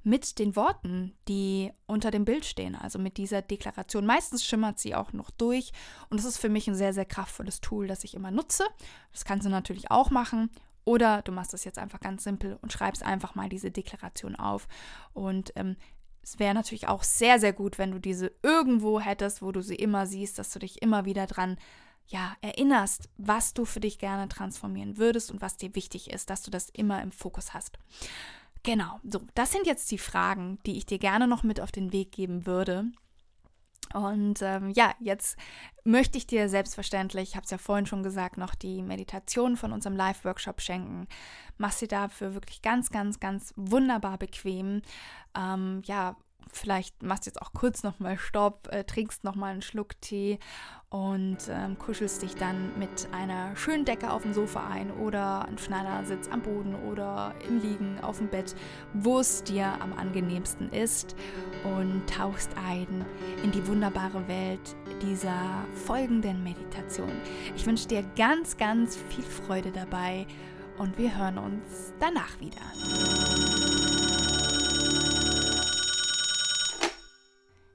mit 0.03 0.39
den 0.39 0.55
Worten, 0.55 1.15
die 1.29 1.73
unter 1.87 2.11
dem 2.11 2.27
Bild 2.27 2.45
stehen, 2.45 2.75
also 2.77 2.99
mit 2.99 3.17
dieser 3.17 3.41
Deklaration. 3.41 4.05
Meistens 4.05 4.45
schimmert 4.45 4.79
sie 4.79 4.95
auch 4.95 5.15
noch 5.15 5.31
durch 5.31 5.73
und 6.11 6.19
das 6.19 6.27
ist 6.27 6.37
für 6.37 6.51
mich 6.51 6.69
ein 6.69 6.75
sehr, 6.75 6.93
sehr 6.93 7.07
kraftvolles 7.07 7.63
Tool, 7.63 7.87
das 7.87 8.05
ich 8.05 8.15
immer 8.15 8.31
nutze. 8.31 8.65
Das 9.13 9.25
kannst 9.25 9.47
du 9.47 9.51
natürlich 9.51 9.91
auch 9.91 10.11
machen. 10.11 10.51
Oder 10.85 11.23
du 11.23 11.33
machst 11.33 11.55
das 11.55 11.65
jetzt 11.65 11.79
einfach 11.79 12.01
ganz 12.01 12.25
simpel 12.25 12.59
und 12.61 12.71
schreibst 12.71 13.03
einfach 13.03 13.35
mal 13.35 13.49
diese 13.49 13.71
Deklaration 13.71 14.37
auf. 14.37 14.69
Und 15.15 15.53
ähm, 15.57 15.77
es 16.23 16.39
wäre 16.39 16.55
natürlich 16.55 16.89
auch 16.89 17.03
sehr, 17.03 17.39
sehr 17.39 17.55
gut, 17.55 17.79
wenn 17.79 17.93
du 17.93 17.99
diese 17.99 18.33
irgendwo 18.43 19.01
hättest, 19.01 19.41
wo 19.41 19.51
du 19.51 19.63
sie 19.63 19.77
immer 19.77 20.07
siehst, 20.07 20.39
dass 20.39 20.51
du 20.51 20.59
dich 20.59 20.83
immer 20.83 21.07
wieder 21.07 21.27
dran 21.27 21.57
ja, 22.07 22.37
erinnerst, 22.41 23.09
was 23.17 23.55
du 23.55 23.65
für 23.65 23.81
dich 23.81 23.99
gerne 23.99 24.29
transformieren 24.29 24.99
würdest 24.99 25.31
und 25.31 25.41
was 25.41 25.57
dir 25.57 25.75
wichtig 25.75 26.11
ist, 26.11 26.31
dass 26.31 26.43
du 26.43 26.51
das 26.51 26.69
immer 26.71 27.03
im 27.03 27.13
Fokus 27.13 27.55
hast. 27.55 27.79
Genau, 28.63 28.99
so, 29.03 29.21
das 29.35 29.53
sind 29.53 29.67
jetzt 29.67 29.91
die 29.91 29.99
Fragen, 29.99 30.59
die 30.65 30.77
ich 30.77 30.87
dir 30.87 30.99
gerne 30.99 31.27
noch 31.27 31.43
mit 31.43 31.61
auf 31.61 31.73
den 31.73 31.93
Weg 31.93 32.13
geben 32.13 32.47
würde. 32.47 32.87
Und 33.93 34.43
ähm, 34.43 34.71
ja, 34.71 34.95
jetzt 34.99 35.37
möchte 35.85 36.19
ich 36.19 36.27
dir 36.27 36.49
selbstverständlich, 36.49 37.31
ich 37.31 37.37
habe 37.37 37.45
es 37.45 37.51
ja 37.51 37.59
vorhin 37.59 37.87
schon 37.87 38.03
gesagt, 38.03 38.39
noch 38.39 38.55
die 38.55 38.83
Meditation 38.83 39.57
von 39.57 39.73
unserem 39.73 39.97
Live-Workshop 39.97 40.61
schenken. 40.61 41.07
Mach 41.59 41.73
sie 41.73 41.87
dafür 41.87 42.35
wirklich 42.35 42.63
ganz, 42.63 42.91
ganz, 42.91 43.21
ganz 43.21 43.53
wunderbar 43.57 44.19
bequem. 44.19 44.83
Ähm, 45.37 45.83
ja, 45.85 46.17
vielleicht 46.51 47.03
machst 47.03 47.27
du 47.27 47.31
jetzt 47.31 47.43
auch 47.43 47.53
kurz 47.53 47.83
nochmal 47.83 48.19
Stopp, 48.19 48.69
äh, 48.73 48.85
trinkst 48.85 49.25
nochmal 49.25 49.53
einen 49.53 49.63
Schluck 49.63 50.01
Tee 50.01 50.39
und 50.95 51.39
ähm, 51.49 51.77
kuschelst 51.77 52.23
dich 52.23 52.37
dann 52.37 52.71
mit 52.79 53.09
einer 53.11 53.57
schönen 53.57 53.85
Decke 53.85 54.13
auf 54.13 54.23
dem 54.23 54.33
Sofa 54.33 54.69
ein 54.69 54.93
oder 54.93 55.45
ein 55.45 55.59
Schneidersitz 55.59 56.29
am 56.29 56.41
Boden 56.41 56.77
oder 56.89 57.35
im 57.49 57.61
Liegen 57.61 57.99
auf 58.01 58.19
dem 58.19 58.29
Bett, 58.29 58.55
wo 58.93 59.19
es 59.19 59.43
dir 59.43 59.67
am 59.81 59.93
angenehmsten 59.95 60.71
ist 60.71 61.17
und 61.65 62.09
tauchst 62.09 62.51
ein 62.57 63.05
in 63.43 63.51
die 63.51 63.67
wunderbare 63.67 64.29
Welt 64.29 64.77
dieser 65.03 65.67
folgenden 65.85 66.45
Meditation. 66.45 67.11
Ich 67.57 67.67
wünsche 67.67 67.89
dir 67.89 68.05
ganz, 68.17 68.57
ganz 68.57 68.97
viel 68.97 69.25
Freude 69.25 69.73
dabei 69.73 70.29
und 70.79 70.97
wir 70.97 71.19
hören 71.19 71.39
uns 71.39 71.93
danach 71.99 72.39
wieder. 72.39 72.63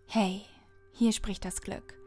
Hey, 0.07 0.45
hier 0.93 1.11
spricht 1.11 1.43
das 1.43 1.61
Glück 1.61 1.98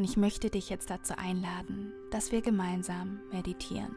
und 0.00 0.04
ich 0.04 0.16
möchte 0.16 0.48
dich 0.48 0.70
jetzt 0.70 0.88
dazu 0.88 1.12
einladen, 1.18 1.92
dass 2.10 2.32
wir 2.32 2.40
gemeinsam 2.40 3.20
meditieren. 3.30 3.94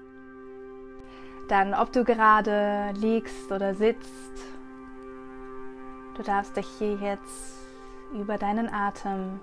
Dann, 1.47 1.73
ob 1.73 1.93
du 1.93 2.03
gerade 2.03 2.91
liegst 2.97 3.49
oder 3.53 3.73
sitzt, 3.73 4.33
du 6.17 6.21
darfst 6.23 6.57
dich 6.57 6.67
hier 6.77 6.95
jetzt 6.95 7.55
über 8.13 8.37
deinen 8.37 8.67
Atem 8.67 9.39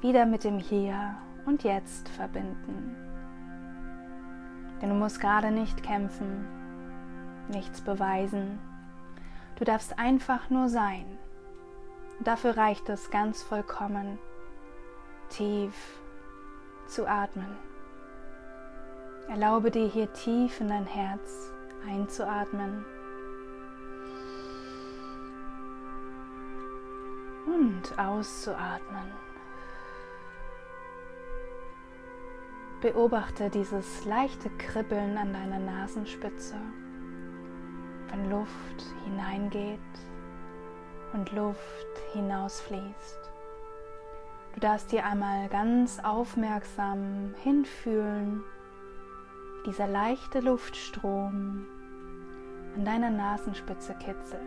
wieder 0.00 0.24
mit 0.24 0.42
dem 0.42 0.58
Hier 0.58 1.16
und 1.44 1.64
Jetzt 1.64 2.08
verbinden. 2.08 2.96
Denn 4.80 4.88
du 4.88 4.94
musst 4.94 5.20
gerade 5.20 5.50
nicht 5.50 5.82
kämpfen, 5.82 6.46
nichts 7.50 7.82
beweisen. 7.82 8.58
Du 9.58 9.66
darfst 9.66 9.98
einfach 9.98 10.48
nur 10.48 10.70
sein 10.70 11.04
Dafür 12.20 12.56
reicht 12.56 12.88
es 12.88 13.10
ganz 13.10 13.42
vollkommen, 13.42 14.18
tief 15.36 15.74
zu 16.86 17.06
atmen. 17.06 17.56
Erlaube 19.28 19.70
dir 19.70 19.88
hier 19.88 20.12
tief 20.12 20.60
in 20.60 20.68
dein 20.68 20.86
Herz 20.86 21.50
einzuatmen 21.88 22.84
und 27.46 27.98
auszuatmen. 27.98 29.12
Beobachte 32.80 33.50
dieses 33.50 34.04
leichte 34.04 34.50
Kribbeln 34.50 35.16
an 35.16 35.32
deiner 35.32 35.58
Nasenspitze, 35.58 36.56
wenn 38.10 38.30
Luft 38.30 38.84
hineingeht 39.04 39.80
und 41.14 41.32
Luft 41.32 41.98
hinausfließt. 42.12 43.23
Du 44.54 44.60
darfst 44.60 44.92
dir 44.92 45.04
einmal 45.04 45.48
ganz 45.48 45.98
aufmerksam 45.98 47.34
hinfühlen, 47.42 48.44
wie 49.58 49.70
dieser 49.70 49.88
leichte 49.88 50.38
Luftstrom 50.38 51.66
an 52.76 52.84
deiner 52.84 53.10
Nasenspitze 53.10 53.94
kitzelt. 53.94 54.40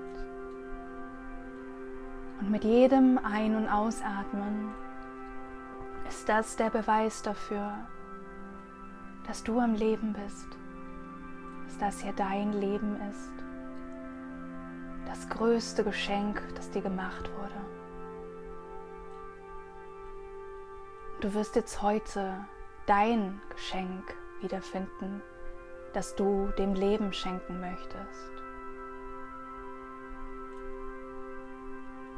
Und 2.40 2.52
mit 2.52 2.64
jedem 2.64 3.18
Ein- 3.18 3.58
und 3.58 3.68
Ausatmen 3.68 4.74
ist 6.08 6.30
das 6.30 6.56
der 6.56 6.70
Beweis 6.70 7.22
dafür, 7.22 7.74
dass 9.28 9.44
du 9.44 9.60
am 9.60 9.74
Leben 9.74 10.14
bist, 10.14 10.48
dass 11.66 11.78
das 11.80 12.02
hier 12.02 12.14
dein 12.14 12.54
Leben 12.54 12.96
ist, 13.12 13.34
das 15.06 15.28
größte 15.28 15.84
Geschenk, 15.84 16.42
das 16.56 16.72
dir 16.72 16.82
gemacht 16.82 17.30
wurde. 17.38 17.77
Du 21.20 21.34
wirst 21.34 21.56
jetzt 21.56 21.82
heute 21.82 22.46
dein 22.86 23.42
Geschenk 23.50 24.16
wiederfinden, 24.40 25.24
das 25.94 26.16
du 26.16 26.50
dem 26.60 26.76
Leben 26.76 27.12
schenken 27.12 27.60
möchtest. 27.60 28.32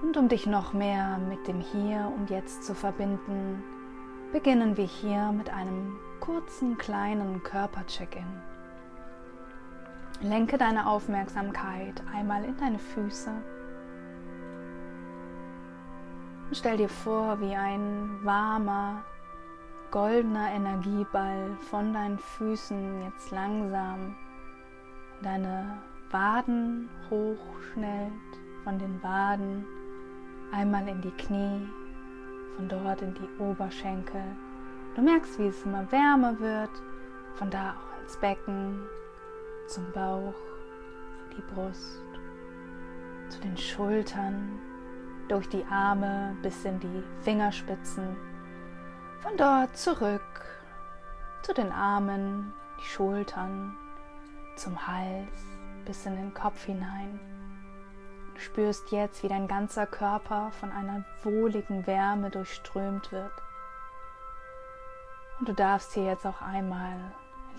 Und 0.02 0.18
um 0.18 0.28
dich 0.28 0.46
noch 0.48 0.74
mehr 0.74 1.18
mit 1.18 1.48
dem 1.48 1.62
Hier 1.62 2.12
und 2.14 2.30
Jetzt 2.30 2.66
zu 2.66 2.76
verbinden, 2.76 3.64
beginnen 4.34 4.76
wir 4.76 4.86
hier 4.86 5.32
mit 5.32 5.50
einem 5.50 5.98
kurzen 6.20 6.78
kleinen 6.78 7.42
Körpercheck-in. 7.42 8.42
Lenke 10.20 10.58
deine 10.58 10.88
Aufmerksamkeit 10.88 12.04
einmal 12.14 12.44
in 12.44 12.58
deine 12.58 12.80
Füße 12.80 13.32
und 16.50 16.56
stell 16.56 16.78
dir 16.78 16.90
vor, 16.90 17.40
wie 17.42 17.54
ein 17.54 18.20
warmer, 18.24 19.04
goldener 19.92 20.50
Energieball 20.52 21.56
von 21.70 21.94
deinen 21.94 22.18
Füßen 22.18 23.04
jetzt 23.04 23.30
langsam 23.30 24.16
deine 25.22 25.78
Waden 26.10 26.90
hochschnellt, 27.12 28.12
von 28.64 28.80
den 28.80 29.02
Waden 29.04 29.64
einmal 30.52 30.88
in 30.88 31.02
die 31.02 31.12
Knie, 31.12 31.68
von 32.56 32.68
dort 32.68 33.04
in 33.04 33.14
die 33.14 33.30
Oberschenkel. 33.44 34.24
Du 34.96 35.04
merkst, 35.04 35.38
wie 35.38 35.48
es 35.48 35.64
immer 35.66 35.92
wärmer 35.92 36.40
wird, 36.40 36.72
von 37.36 37.52
da 37.52 37.76
auch 37.76 38.02
ins 38.02 38.18
Becken, 38.18 38.82
zum 39.68 39.92
Bauch, 39.92 40.34
die 41.38 41.54
Brust, 41.54 42.02
zu 43.30 43.40
den 43.42 43.56
Schultern, 43.56 44.60
durch 45.30 45.48
die 45.48 45.66
Arme 45.66 46.36
bis 46.42 46.66
in 46.66 46.80
die 46.80 47.04
Fingerspitzen, 47.22 48.18
von 49.22 49.38
dort 49.38 49.78
zurück 49.78 50.22
zu 51.44 51.54
den 51.54 51.72
Armen, 51.72 52.54
die 52.80 52.86
Schultern, 52.86 53.76
zum 54.56 54.88
Hals 54.88 55.42
bis 55.86 56.06
in 56.06 56.16
den 56.16 56.34
Kopf 56.34 56.66
hinein. 56.66 57.20
Du 58.34 58.42
spürst 58.42 58.92
jetzt, 58.92 59.24
wie 59.24 59.28
dein 59.28 59.48
ganzer 59.48 59.86
Körper 59.86 60.52
von 60.52 60.72
einer 60.72 61.06
wohligen 61.24 61.86
Wärme 61.88 62.30
durchströmt 62.30 63.12
wird. 63.12 63.34
Und 65.40 65.50
du 65.50 65.54
darfst 65.54 65.94
hier 65.94 66.06
jetzt 66.06 66.26
auch 66.26 66.42
einmal 66.42 66.98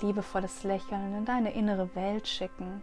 liebevolles 0.01 0.65
Lächeln 0.65 1.15
in 1.15 1.25
deine 1.25 1.53
innere 1.53 1.95
Welt 1.95 2.27
schicken 2.27 2.83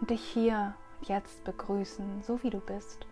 und 0.00 0.10
dich 0.10 0.22
hier 0.22 0.74
und 0.98 1.08
jetzt 1.08 1.44
begrüßen, 1.44 2.22
so 2.22 2.42
wie 2.42 2.50
du 2.50 2.60
bist. 2.60 3.06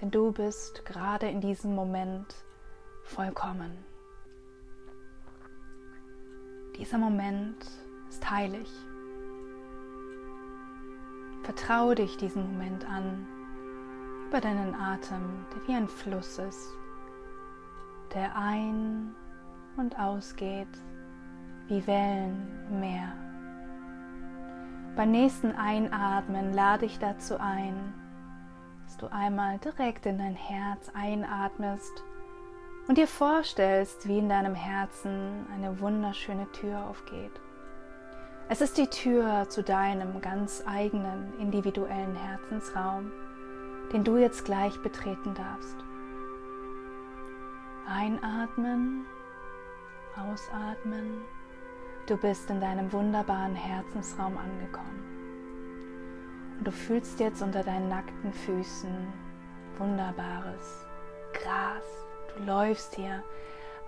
Denn 0.00 0.10
du 0.10 0.32
bist 0.32 0.84
gerade 0.84 1.28
in 1.28 1.40
diesem 1.40 1.74
Moment 1.74 2.34
vollkommen. 3.02 3.72
Dieser 6.76 6.98
Moment 6.98 7.66
ist 8.08 8.30
heilig. 8.30 8.70
Vertraue 11.42 11.94
dich 11.94 12.16
diesen 12.16 12.52
Moment 12.52 12.88
an 12.88 13.26
über 14.28 14.40
deinen 14.40 14.74
Atem, 14.74 15.46
der 15.52 15.66
wie 15.66 15.74
ein 15.74 15.88
Fluss 15.88 16.38
ist, 16.38 16.68
der 18.14 18.36
ein- 18.36 19.14
und 19.76 19.98
ausgeht 19.98 20.68
wie 21.66 21.86
Wellen 21.86 22.46
im 22.70 22.80
Meer. 22.80 23.12
Beim 24.96 25.10
nächsten 25.10 25.52
Einatmen 25.52 26.52
lade 26.52 26.86
ich 26.86 26.98
dazu 26.98 27.40
ein, 27.40 27.94
dass 28.88 28.96
du 28.96 29.12
einmal 29.12 29.58
direkt 29.58 30.06
in 30.06 30.16
dein 30.16 30.34
Herz 30.34 30.90
einatmest 30.94 32.04
und 32.88 32.96
dir 32.96 33.06
vorstellst, 33.06 34.08
wie 34.08 34.16
in 34.16 34.30
deinem 34.30 34.54
Herzen 34.54 35.46
eine 35.54 35.78
wunderschöne 35.80 36.50
Tür 36.52 36.86
aufgeht. 36.86 37.38
Es 38.48 38.62
ist 38.62 38.78
die 38.78 38.86
Tür 38.86 39.46
zu 39.50 39.62
deinem 39.62 40.22
ganz 40.22 40.64
eigenen 40.66 41.38
individuellen 41.38 42.16
Herzensraum, 42.16 43.12
den 43.92 44.04
du 44.04 44.16
jetzt 44.16 44.46
gleich 44.46 44.80
betreten 44.80 45.34
darfst. 45.34 45.76
Einatmen, 47.86 49.04
ausatmen. 50.16 51.20
Du 52.06 52.16
bist 52.16 52.48
in 52.48 52.62
deinem 52.62 52.90
wunderbaren 52.90 53.54
Herzensraum 53.54 54.38
angekommen. 54.38 55.17
Und 56.58 56.66
du 56.66 56.72
fühlst 56.72 57.20
jetzt 57.20 57.42
unter 57.42 57.62
deinen 57.62 57.88
nackten 57.88 58.32
Füßen 58.32 58.90
wunderbares 59.78 60.86
Gras. 61.32 61.84
Du 62.34 62.44
läufst 62.44 62.96
hier 62.96 63.22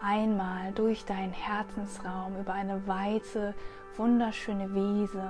einmal 0.00 0.72
durch 0.72 1.04
deinen 1.04 1.33
Herzensraum 1.33 2.38
über 2.38 2.52
eine 2.52 2.87
weite, 2.87 3.54
wunderschöne 3.96 4.72
Wiese 4.74 5.28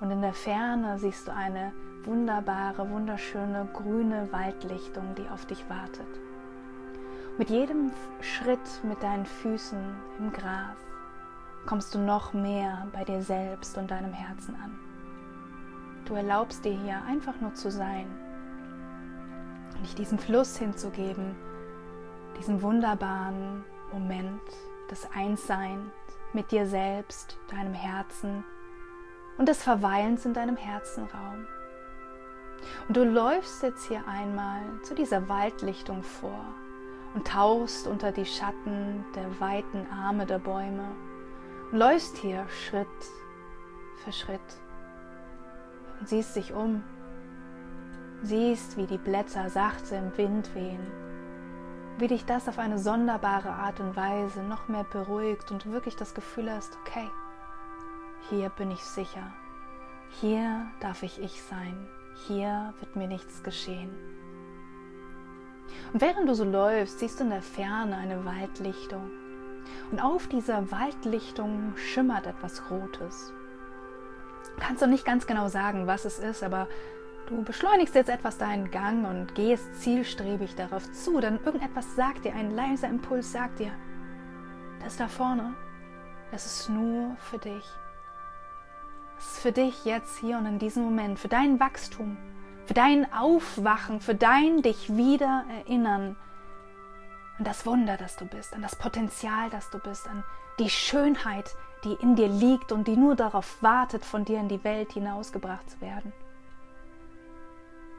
und 0.00 0.10
in 0.10 0.20
der 0.20 0.34
Ferne 0.34 0.98
siehst 0.98 1.28
du 1.28 1.32
eine 1.32 1.72
wunderbare, 2.04 2.90
wunderschöne 2.90 3.68
grüne 3.72 4.28
Waldlichtung, 4.32 5.14
die 5.14 5.28
auf 5.28 5.46
dich 5.46 5.64
wartet. 5.70 6.06
Mit 7.38 7.48
jedem 7.48 7.92
Schritt 8.20 8.58
mit 8.82 9.02
deinen 9.02 9.24
Füßen 9.24 9.78
im 10.18 10.32
Gras 10.32 10.76
kommst 11.64 11.94
du 11.94 11.98
noch 11.98 12.32
mehr 12.32 12.86
bei 12.92 13.04
dir 13.04 13.22
selbst 13.22 13.78
und 13.78 13.90
deinem 13.90 14.12
Herzen 14.12 14.56
an. 14.56 14.91
Du 16.04 16.14
erlaubst 16.14 16.64
dir 16.64 16.72
hier 16.72 17.02
einfach 17.06 17.40
nur 17.40 17.54
zu 17.54 17.70
sein 17.70 18.06
und 19.74 19.82
dich 19.82 19.94
diesem 19.94 20.18
Fluss 20.18 20.56
hinzugeben, 20.56 21.34
diesem 22.38 22.62
wunderbaren 22.62 23.64
Moment 23.92 24.42
des 24.90 25.08
Einsseins 25.14 25.90
mit 26.32 26.50
dir 26.50 26.66
selbst, 26.66 27.38
deinem 27.50 27.74
Herzen 27.74 28.44
und 29.38 29.48
des 29.48 29.62
Verweilens 29.62 30.24
in 30.24 30.34
deinem 30.34 30.56
Herzenraum. 30.56 31.46
Und 32.88 32.96
du 32.96 33.04
läufst 33.04 33.62
jetzt 33.62 33.86
hier 33.86 34.06
einmal 34.06 34.60
zu 34.82 34.94
dieser 34.94 35.28
Waldlichtung 35.28 36.02
vor 36.02 36.44
und 37.14 37.26
tauchst 37.26 37.86
unter 37.86 38.12
die 38.12 38.26
Schatten 38.26 39.04
der 39.14 39.40
weiten 39.40 39.86
Arme 39.90 40.26
der 40.26 40.38
Bäume 40.38 40.88
und 41.70 41.78
läufst 41.78 42.16
hier 42.16 42.46
Schritt 42.48 42.86
für 44.04 44.12
Schritt 44.12 44.40
siehst 46.04 46.36
dich 46.36 46.52
um, 46.52 46.82
siehst, 48.22 48.76
wie 48.76 48.86
die 48.86 48.98
Blätter 48.98 49.50
sachte 49.50 49.96
im 49.96 50.16
Wind 50.16 50.54
wehen, 50.54 50.86
wie 51.98 52.08
dich 52.08 52.24
das 52.24 52.48
auf 52.48 52.58
eine 52.58 52.78
sonderbare 52.78 53.50
Art 53.50 53.80
und 53.80 53.96
Weise 53.96 54.42
noch 54.42 54.68
mehr 54.68 54.84
beruhigt 54.84 55.50
und 55.50 55.70
wirklich 55.70 55.96
das 55.96 56.14
Gefühl 56.14 56.50
hast, 56.50 56.78
okay, 56.80 57.08
hier 58.30 58.48
bin 58.50 58.70
ich 58.70 58.82
sicher, 58.82 59.32
hier 60.20 60.66
darf 60.80 61.02
ich 61.02 61.20
ich 61.20 61.42
sein, 61.42 61.88
hier 62.26 62.74
wird 62.80 62.96
mir 62.96 63.08
nichts 63.08 63.42
geschehen. 63.42 63.90
Und 65.92 66.00
während 66.00 66.28
du 66.28 66.34
so 66.34 66.44
läufst, 66.44 66.98
siehst 66.98 67.20
du 67.20 67.24
in 67.24 67.30
der 67.30 67.42
Ferne 67.42 67.96
eine 67.96 68.24
Waldlichtung. 68.24 69.10
Und 69.90 70.00
auf 70.00 70.26
dieser 70.28 70.70
Waldlichtung 70.70 71.74
schimmert 71.76 72.26
etwas 72.26 72.70
Rotes. 72.70 73.32
Kannst 74.60 74.82
du 74.82 74.86
nicht 74.86 75.04
ganz 75.04 75.26
genau 75.26 75.48
sagen, 75.48 75.86
was 75.86 76.04
es 76.04 76.18
ist, 76.18 76.42
aber 76.42 76.68
du 77.26 77.42
beschleunigst 77.42 77.94
jetzt 77.94 78.10
etwas 78.10 78.38
deinen 78.38 78.70
Gang 78.70 79.06
und 79.06 79.34
gehst 79.34 79.82
zielstrebig 79.82 80.54
darauf 80.54 80.90
zu, 80.92 81.20
denn 81.20 81.40
irgendetwas 81.44 81.96
sagt 81.96 82.24
dir, 82.24 82.34
ein 82.34 82.50
leiser 82.50 82.88
Impuls 82.88 83.32
sagt 83.32 83.58
dir, 83.58 83.72
das 84.82 84.96
da 84.96 85.08
vorne, 85.08 85.54
das 86.30 86.46
ist 86.46 86.68
nur 86.68 87.16
für 87.18 87.38
dich. 87.38 87.64
Das 89.16 89.32
ist 89.32 89.38
für 89.40 89.52
dich 89.52 89.84
jetzt 89.84 90.18
hier 90.18 90.38
und 90.38 90.46
in 90.46 90.58
diesem 90.58 90.82
Moment, 90.82 91.18
für 91.18 91.28
dein 91.28 91.60
Wachstum, 91.60 92.16
für 92.66 92.74
dein 92.74 93.12
Aufwachen, 93.12 94.00
für 94.00 94.14
dein 94.14 94.62
dich 94.62 94.96
wieder 94.96 95.44
erinnern 95.48 96.16
an 97.38 97.44
das 97.44 97.66
Wunder, 97.66 97.96
das 97.96 98.16
du 98.16 98.24
bist, 98.24 98.54
an 98.54 98.62
das 98.62 98.76
Potenzial, 98.76 99.50
das 99.50 99.70
du 99.70 99.78
bist, 99.78 100.08
an 100.08 100.22
die 100.58 100.70
Schönheit, 100.70 101.56
die 101.84 101.94
in 101.94 102.16
dir 102.16 102.28
liegt 102.28 102.72
und 102.72 102.86
die 102.86 102.96
nur 102.96 103.16
darauf 103.16 103.62
wartet, 103.62 104.04
von 104.04 104.24
dir 104.24 104.38
in 104.40 104.48
die 104.48 104.62
Welt 104.64 104.92
hinausgebracht 104.92 105.68
zu 105.70 105.80
werden. 105.80 106.12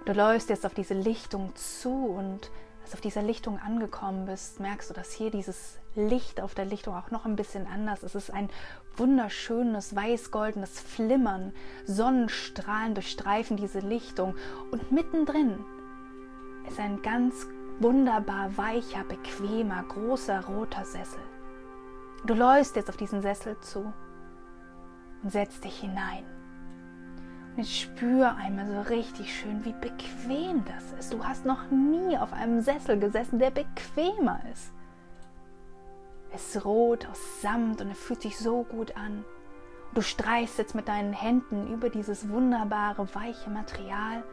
Du 0.05 0.13
läufst 0.13 0.49
jetzt 0.49 0.65
auf 0.65 0.73
diese 0.73 0.93
Lichtung 0.93 1.55
zu 1.55 1.91
und 1.91 2.51
als 2.83 2.93
auf 2.93 3.01
dieser 3.01 3.21
Lichtung 3.21 3.59
angekommen 3.59 4.25
bist, 4.25 4.59
merkst 4.59 4.89
du, 4.89 4.93
dass 4.93 5.13
hier 5.13 5.31
dieses 5.31 5.79
Licht 5.95 6.41
auf 6.41 6.53
der 6.53 6.65
Lichtung 6.65 6.95
auch 6.95 7.11
noch 7.11 7.25
ein 7.25 7.37
bisschen 7.37 7.67
anders 7.67 8.03
ist. 8.03 8.15
Es 8.15 8.29
ist 8.29 8.33
ein 8.33 8.49
wunderschönes 8.97 9.95
weiß-goldenes 9.95 10.79
Flimmern, 10.79 11.53
Sonnenstrahlen 11.85 12.95
durchstreifen 12.95 13.57
diese 13.57 13.79
Lichtung 13.79 14.35
und 14.71 14.91
mittendrin 14.91 15.63
ist 16.67 16.79
ein 16.79 17.01
ganz 17.01 17.47
wunderbar 17.79 18.55
weicher, 18.57 19.03
bequemer, 19.03 19.83
großer 19.83 20.45
roter 20.45 20.85
Sessel. 20.85 21.19
Du 22.25 22.33
läufst 22.33 22.77
jetzt 22.77 22.89
auf 22.89 22.95
diesen 22.95 23.21
Sessel 23.21 23.59
zu 23.59 23.91
und 25.23 25.29
setzt 25.29 25.63
dich 25.65 25.79
hinein. 25.79 26.23
Und 27.51 27.57
jetzt 27.57 27.77
spür 27.77 28.36
einmal 28.36 28.65
so 28.67 28.79
richtig 28.89 29.36
schön, 29.36 29.65
wie 29.65 29.73
bequem 29.73 30.63
das 30.65 30.93
ist. 30.99 31.13
Du 31.13 31.25
hast 31.25 31.45
noch 31.45 31.69
nie 31.69 32.17
auf 32.17 32.31
einem 32.31 32.62
Sessel 32.62 32.97
gesessen, 32.97 33.39
der 33.39 33.51
bequemer 33.51 34.39
ist. 34.53 34.71
Es 36.31 36.55
ist 36.55 36.65
rot 36.65 37.07
aus 37.12 37.41
Samt 37.41 37.81
und 37.81 37.89
er 37.89 37.95
fühlt 37.95 38.21
sich 38.21 38.39
so 38.39 38.63
gut 38.63 38.95
an. 38.95 39.25
Du 39.93 40.01
streichst 40.01 40.57
jetzt 40.57 40.73
mit 40.73 40.88
deinen 40.88 41.13
Händen 41.13 41.71
über 41.71 41.89
dieses 41.89 42.29
wunderbare, 42.29 43.13
weiche 43.13 43.49
Material 43.49 44.23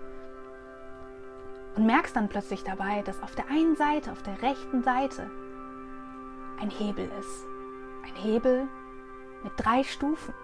und 1.77 1.87
merkst 1.87 2.15
dann 2.17 2.29
plötzlich 2.29 2.63
dabei, 2.63 3.03
dass 3.03 3.23
auf 3.23 3.35
der 3.35 3.49
einen 3.49 3.77
Seite, 3.77 4.13
auf 4.13 4.23
der 4.23 4.41
rechten 4.43 4.83
Seite, 4.83 5.29
ein 6.61 6.71
Hebel 6.71 7.11
ist. 7.19 7.50
Ein 8.03 8.15
Hebel 8.15 8.69
mit 9.43 9.53
drei 9.57 9.85
Stufen. 9.85 10.35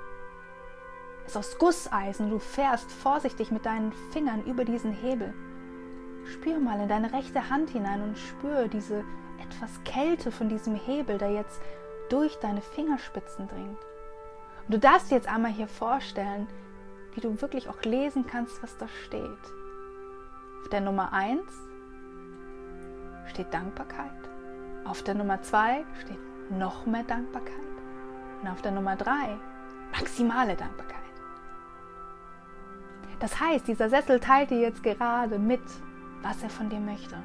Es 1.24 1.32
ist 1.32 1.36
aus 1.36 1.58
Gusseisen. 1.58 2.30
Du 2.30 2.38
fährst 2.38 2.90
vorsichtig 2.90 3.50
mit 3.50 3.66
deinen 3.66 3.92
Fingern 4.12 4.44
über 4.44 4.64
diesen 4.64 4.92
Hebel. 4.92 5.34
Spür 6.24 6.58
mal 6.58 6.80
in 6.80 6.88
deine 6.88 7.12
rechte 7.12 7.50
Hand 7.50 7.70
hinein 7.70 8.02
und 8.02 8.18
spür 8.18 8.68
diese 8.68 9.04
etwas 9.40 9.82
Kälte 9.84 10.30
von 10.30 10.48
diesem 10.48 10.74
Hebel, 10.74 11.18
der 11.18 11.30
jetzt 11.30 11.60
durch 12.08 12.36
deine 12.36 12.60
Fingerspitzen 12.60 13.48
dringt. 13.48 13.78
Und 14.66 14.74
du 14.74 14.78
darfst 14.78 15.10
dir 15.10 15.16
jetzt 15.16 15.28
einmal 15.28 15.52
hier 15.52 15.68
vorstellen, 15.68 16.48
wie 17.14 17.20
du 17.20 17.40
wirklich 17.40 17.68
auch 17.68 17.82
lesen 17.82 18.26
kannst, 18.26 18.62
was 18.62 18.76
da 18.78 18.88
steht. 19.04 19.22
Auf 20.62 20.68
der 20.70 20.80
Nummer 20.80 21.12
1 21.12 21.42
steht 23.26 23.52
Dankbarkeit. 23.52 24.10
Auf 24.84 25.02
der 25.02 25.14
Nummer 25.14 25.42
2 25.42 25.84
steht 26.00 26.18
noch 26.50 26.86
mehr 26.86 27.02
Dankbarkeit. 27.04 27.54
Und 28.42 28.48
auf 28.48 28.62
der 28.62 28.72
Nummer 28.72 28.96
3 28.96 29.12
maximale 29.92 30.56
Dankbarkeit. 30.56 30.96
Das 33.18 33.40
heißt, 33.40 33.66
dieser 33.66 33.88
Sessel 33.88 34.20
teilt 34.20 34.50
dir 34.50 34.60
jetzt 34.60 34.82
gerade 34.82 35.38
mit, 35.38 35.62
was 36.22 36.42
er 36.42 36.50
von 36.50 36.68
dir 36.68 36.80
möchte. 36.80 37.16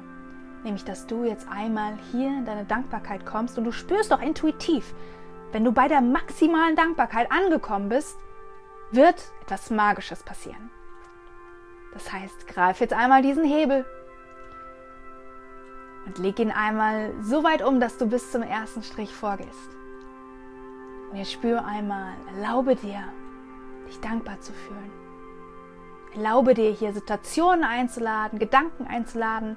Nämlich, 0.64 0.84
dass 0.84 1.06
du 1.06 1.24
jetzt 1.24 1.46
einmal 1.50 1.94
hier 2.12 2.28
in 2.28 2.46
deine 2.46 2.64
Dankbarkeit 2.64 3.26
kommst 3.26 3.58
und 3.58 3.64
du 3.64 3.72
spürst 3.72 4.12
doch 4.12 4.22
intuitiv, 4.22 4.94
wenn 5.50 5.64
du 5.64 5.72
bei 5.72 5.88
der 5.88 6.00
maximalen 6.00 6.76
Dankbarkeit 6.76 7.30
angekommen 7.30 7.88
bist, 7.88 8.16
wird 8.90 9.22
etwas 9.42 9.70
Magisches 9.70 10.22
passieren. 10.22 10.70
Das 11.92 12.10
heißt, 12.10 12.46
greif 12.46 12.80
jetzt 12.80 12.94
einmal 12.94 13.20
diesen 13.20 13.44
Hebel 13.44 13.84
und 16.06 16.18
leg 16.18 16.38
ihn 16.38 16.50
einmal 16.50 17.12
so 17.22 17.44
weit 17.44 17.62
um, 17.62 17.80
dass 17.80 17.98
du 17.98 18.06
bis 18.06 18.30
zum 18.30 18.42
ersten 18.42 18.82
Strich 18.82 19.14
vorgehst. 19.14 19.70
Und 21.10 21.18
jetzt 21.18 21.32
spür 21.32 21.64
einmal, 21.64 22.12
erlaube 22.34 22.74
dir, 22.74 23.04
dich 23.86 24.00
dankbar 24.00 24.40
zu 24.40 24.52
fühlen. 24.52 24.90
Erlaube 26.14 26.54
dir 26.54 26.70
hier 26.70 26.92
Situationen 26.92 27.64
einzuladen, 27.64 28.38
Gedanken 28.38 28.86
einzuladen, 28.86 29.56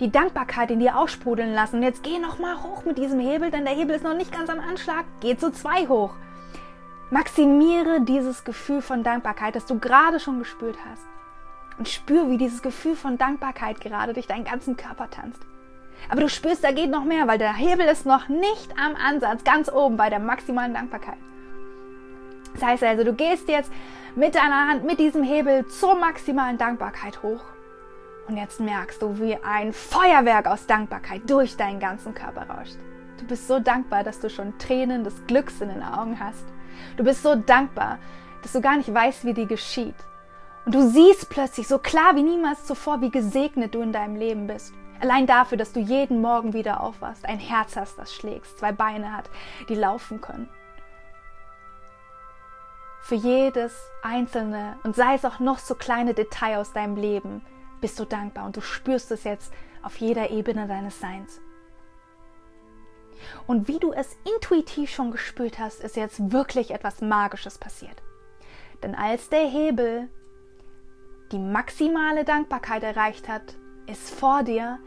die 0.00 0.10
Dankbarkeit 0.10 0.70
in 0.70 0.80
dir 0.80 0.96
aussprudeln 0.96 1.52
lassen. 1.52 1.76
Und 1.76 1.82
jetzt 1.82 2.02
geh 2.02 2.18
noch 2.18 2.38
mal 2.38 2.62
hoch 2.62 2.84
mit 2.84 2.98
diesem 2.98 3.20
Hebel, 3.20 3.50
denn 3.50 3.64
der 3.64 3.74
Hebel 3.74 3.96
ist 3.96 4.04
noch 4.04 4.16
nicht 4.16 4.32
ganz 4.32 4.50
am 4.50 4.60
Anschlag. 4.60 5.04
Geh 5.20 5.36
zu 5.36 5.52
zwei 5.52 5.86
hoch. 5.86 6.14
Maximiere 7.10 8.00
dieses 8.00 8.44
Gefühl 8.44 8.82
von 8.82 9.04
Dankbarkeit, 9.04 9.54
das 9.54 9.66
du 9.66 9.78
gerade 9.78 10.18
schon 10.18 10.40
gespürt 10.40 10.76
hast. 10.90 11.06
Und 11.78 11.88
spür, 11.88 12.30
wie 12.30 12.38
dieses 12.38 12.62
Gefühl 12.62 12.96
von 12.96 13.16
Dankbarkeit 13.16 13.80
gerade 13.80 14.12
durch 14.12 14.26
deinen 14.26 14.44
ganzen 14.44 14.76
Körper 14.76 15.08
tanzt. 15.10 15.40
Aber 16.08 16.20
du 16.20 16.28
spürst, 16.28 16.62
da 16.62 16.72
geht 16.72 16.90
noch 16.90 17.04
mehr, 17.04 17.26
weil 17.26 17.38
der 17.38 17.54
Hebel 17.54 17.86
ist 17.86 18.06
noch 18.06 18.28
nicht 18.28 18.70
am 18.78 18.94
Ansatz, 18.96 19.44
ganz 19.44 19.70
oben 19.70 19.96
bei 19.96 20.10
der 20.10 20.20
maximalen 20.20 20.74
Dankbarkeit. 20.74 21.18
Das 22.54 22.62
heißt 22.62 22.82
also, 22.84 23.04
du 23.04 23.12
gehst 23.12 23.48
jetzt 23.48 23.70
mit 24.14 24.34
deiner 24.34 24.68
Hand, 24.68 24.84
mit 24.84 24.98
diesem 24.98 25.22
Hebel 25.22 25.66
zur 25.66 25.94
maximalen 25.94 26.58
Dankbarkeit 26.58 27.22
hoch. 27.22 27.42
Und 28.28 28.36
jetzt 28.36 28.60
merkst 28.60 29.02
du, 29.02 29.18
wie 29.20 29.36
ein 29.36 29.72
Feuerwerk 29.72 30.46
aus 30.46 30.66
Dankbarkeit 30.66 31.28
durch 31.28 31.56
deinen 31.56 31.78
ganzen 31.78 32.14
Körper 32.14 32.48
rauscht. 32.48 32.76
Du 33.18 33.26
bist 33.26 33.46
so 33.46 33.60
dankbar, 33.60 34.04
dass 34.04 34.20
du 34.20 34.28
schon 34.28 34.58
Tränen 34.58 35.04
des 35.04 35.14
Glücks 35.26 35.60
in 35.60 35.68
den 35.68 35.82
Augen 35.82 36.18
hast. 36.18 36.44
Du 36.96 37.04
bist 37.04 37.22
so 37.22 37.34
dankbar, 37.34 37.98
dass 38.42 38.52
du 38.52 38.60
gar 38.60 38.76
nicht 38.76 38.92
weißt, 38.92 39.24
wie 39.24 39.34
die 39.34 39.46
geschieht. 39.46 39.94
Und 40.64 40.74
du 40.74 40.88
siehst 40.88 41.30
plötzlich 41.30 41.68
so 41.68 41.78
klar 41.78 42.16
wie 42.16 42.22
niemals 42.22 42.64
zuvor, 42.64 43.00
wie 43.00 43.10
gesegnet 43.10 43.74
du 43.74 43.82
in 43.82 43.92
deinem 43.92 44.16
Leben 44.16 44.46
bist. 44.46 44.74
Allein 45.00 45.26
dafür, 45.26 45.58
dass 45.58 45.72
du 45.72 45.80
jeden 45.80 46.20
Morgen 46.20 46.52
wieder 46.52 46.80
aufwachst, 46.80 47.24
ein 47.26 47.38
Herz 47.38 47.76
hast, 47.76 47.98
das 47.98 48.14
schlägt, 48.14 48.46
zwei 48.58 48.72
Beine 48.72 49.12
hat, 49.12 49.30
die 49.68 49.74
laufen 49.74 50.20
können 50.20 50.48
für 53.06 53.14
jedes 53.14 53.72
einzelne 54.02 54.80
und 54.82 54.96
sei 54.96 55.14
es 55.14 55.24
auch 55.24 55.38
noch 55.38 55.60
so 55.60 55.76
kleine 55.76 56.12
Detail 56.12 56.58
aus 56.58 56.72
deinem 56.72 56.96
Leben, 56.96 57.40
bist 57.80 58.00
du 58.00 58.04
dankbar 58.04 58.46
und 58.46 58.56
du 58.56 58.60
spürst 58.60 59.12
es 59.12 59.22
jetzt 59.22 59.52
auf 59.84 59.96
jeder 59.98 60.30
Ebene 60.30 60.66
deines 60.66 60.98
Seins. 60.98 61.40
Und 63.46 63.68
wie 63.68 63.78
du 63.78 63.92
es 63.92 64.18
intuitiv 64.24 64.90
schon 64.90 65.12
gespürt 65.12 65.60
hast, 65.60 65.84
ist 65.84 65.94
jetzt 65.94 66.32
wirklich 66.32 66.72
etwas 66.72 67.00
Magisches 67.00 67.58
passiert. 67.58 68.02
Denn 68.82 68.96
als 68.96 69.28
der 69.28 69.46
Hebel 69.46 70.08
die 71.30 71.38
maximale 71.38 72.24
Dankbarkeit 72.24 72.82
erreicht 72.82 73.28
hat, 73.28 73.54
ist 73.86 74.14
vor 74.14 74.42
dir 74.42 74.78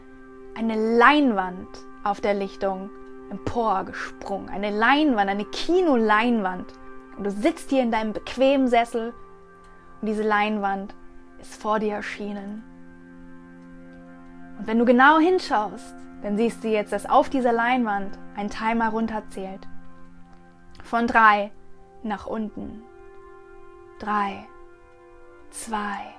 eine 0.54 0.96
Leinwand 0.96 1.68
auf 2.04 2.20
der 2.20 2.34
Lichtung 2.34 2.90
emporgesprungen. 3.30 4.48
Eine 4.48 4.70
Leinwand, 4.70 5.30
eine 5.30 5.44
Kinoleinwand. 5.44 6.72
Und 7.16 7.24
du 7.24 7.30
sitzt 7.30 7.70
hier 7.70 7.82
in 7.82 7.90
deinem 7.90 8.12
bequemen 8.12 8.68
Sessel 8.68 9.14
und 10.00 10.06
diese 10.08 10.22
Leinwand 10.22 10.94
ist 11.40 11.60
vor 11.60 11.78
dir 11.78 11.94
erschienen. 11.94 12.64
Und 14.58 14.66
wenn 14.66 14.78
du 14.78 14.84
genau 14.84 15.18
hinschaust, 15.18 15.94
dann 16.22 16.36
siehst 16.36 16.62
du 16.62 16.68
jetzt, 16.68 16.92
dass 16.92 17.08
auf 17.08 17.30
dieser 17.30 17.52
Leinwand 17.52 18.18
ein 18.36 18.50
Timer 18.50 18.90
runterzählt. 18.90 19.66
Von 20.82 21.06
drei 21.06 21.50
nach 22.02 22.26
unten. 22.26 22.82
Drei, 23.98 24.46
zwei, 25.50 26.14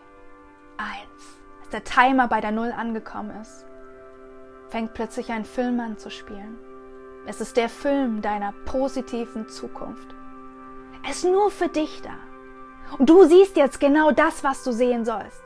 eins. 0.78 1.41
Der 1.72 1.84
Timer 1.84 2.28
bei 2.28 2.42
der 2.42 2.52
Null 2.52 2.72
angekommen 2.72 3.32
ist, 3.42 3.66
fängt 4.68 4.94
plötzlich 4.94 5.32
ein 5.32 5.46
Film 5.46 5.80
an 5.80 5.98
zu 5.98 6.10
spielen. 6.10 6.58
Es 7.26 7.40
ist 7.40 7.56
der 7.56 7.70
Film 7.70 8.22
deiner 8.22 8.52
positiven 8.66 9.48
Zukunft. 9.48 10.14
Er 11.04 11.12
ist 11.12 11.24
nur 11.24 11.50
für 11.50 11.70
dich 11.70 12.02
da. 12.02 12.16
Und 12.98 13.10
du 13.10 13.24
siehst 13.26 13.56
jetzt 13.56 13.80
genau 13.80 14.12
das, 14.12 14.44
was 14.44 14.64
du 14.64 14.72
sehen 14.72 15.06
sollst. 15.06 15.44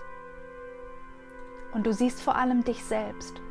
Und 1.73 1.85
du 1.85 1.93
siehst 1.93 2.21
vor 2.21 2.35
allem 2.35 2.63
dich 2.63 2.83
selbst. 2.83 3.41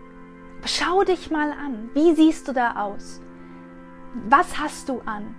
Schau 0.65 1.05
dich 1.05 1.31
mal 1.31 1.53
an. 1.53 1.91
Wie 1.93 2.15
siehst 2.15 2.49
du 2.49 2.53
da 2.53 2.83
aus? 2.83 3.21
Was 4.29 4.59
hast 4.59 4.89
du 4.89 5.01
an? 5.05 5.37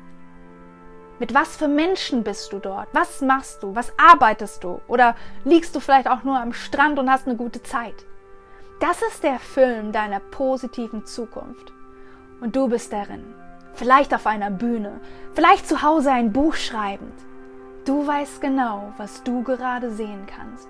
Mit 1.20 1.34
was 1.34 1.56
für 1.56 1.68
Menschen 1.68 2.24
bist 2.24 2.52
du 2.52 2.60
dort? 2.60 2.88
Was 2.92 3.22
machst 3.22 3.64
du? 3.64 3.74
Was 3.76 3.94
arbeitest 3.98 4.64
du? 4.64 4.82
Oder 4.88 5.16
liegst 5.44 5.76
du 5.76 5.80
vielleicht 5.80 6.10
auch 6.10 6.24
nur 6.24 6.40
am 6.40 6.54
Strand 6.54 7.00
und 7.00 7.10
hast 7.10 7.28
eine 7.28 7.38
gute 7.38 7.64
Zeit? 7.64 8.06
Das 8.80 9.02
ist 9.02 9.24
der 9.24 9.40
Film 9.40 9.92
deiner 9.92 10.20
positiven 10.20 11.06
Zukunft. 11.06 11.72
Und 12.42 12.56
du 12.56 12.68
bist 12.68 12.92
darin 12.92 13.34
vielleicht 13.76 14.14
auf 14.14 14.26
einer 14.26 14.50
Bühne, 14.50 15.00
vielleicht 15.34 15.68
zu 15.68 15.82
Hause 15.82 16.12
ein 16.12 16.34
Buch 16.34 16.56
schreibend. 16.56 17.14
Du 17.86 18.06
weißt 18.08 18.42
genau, 18.42 18.94
was 18.98 19.24
du 19.24 19.44
gerade 19.44 19.92
sehen 19.92 20.26
kannst. 20.26 20.68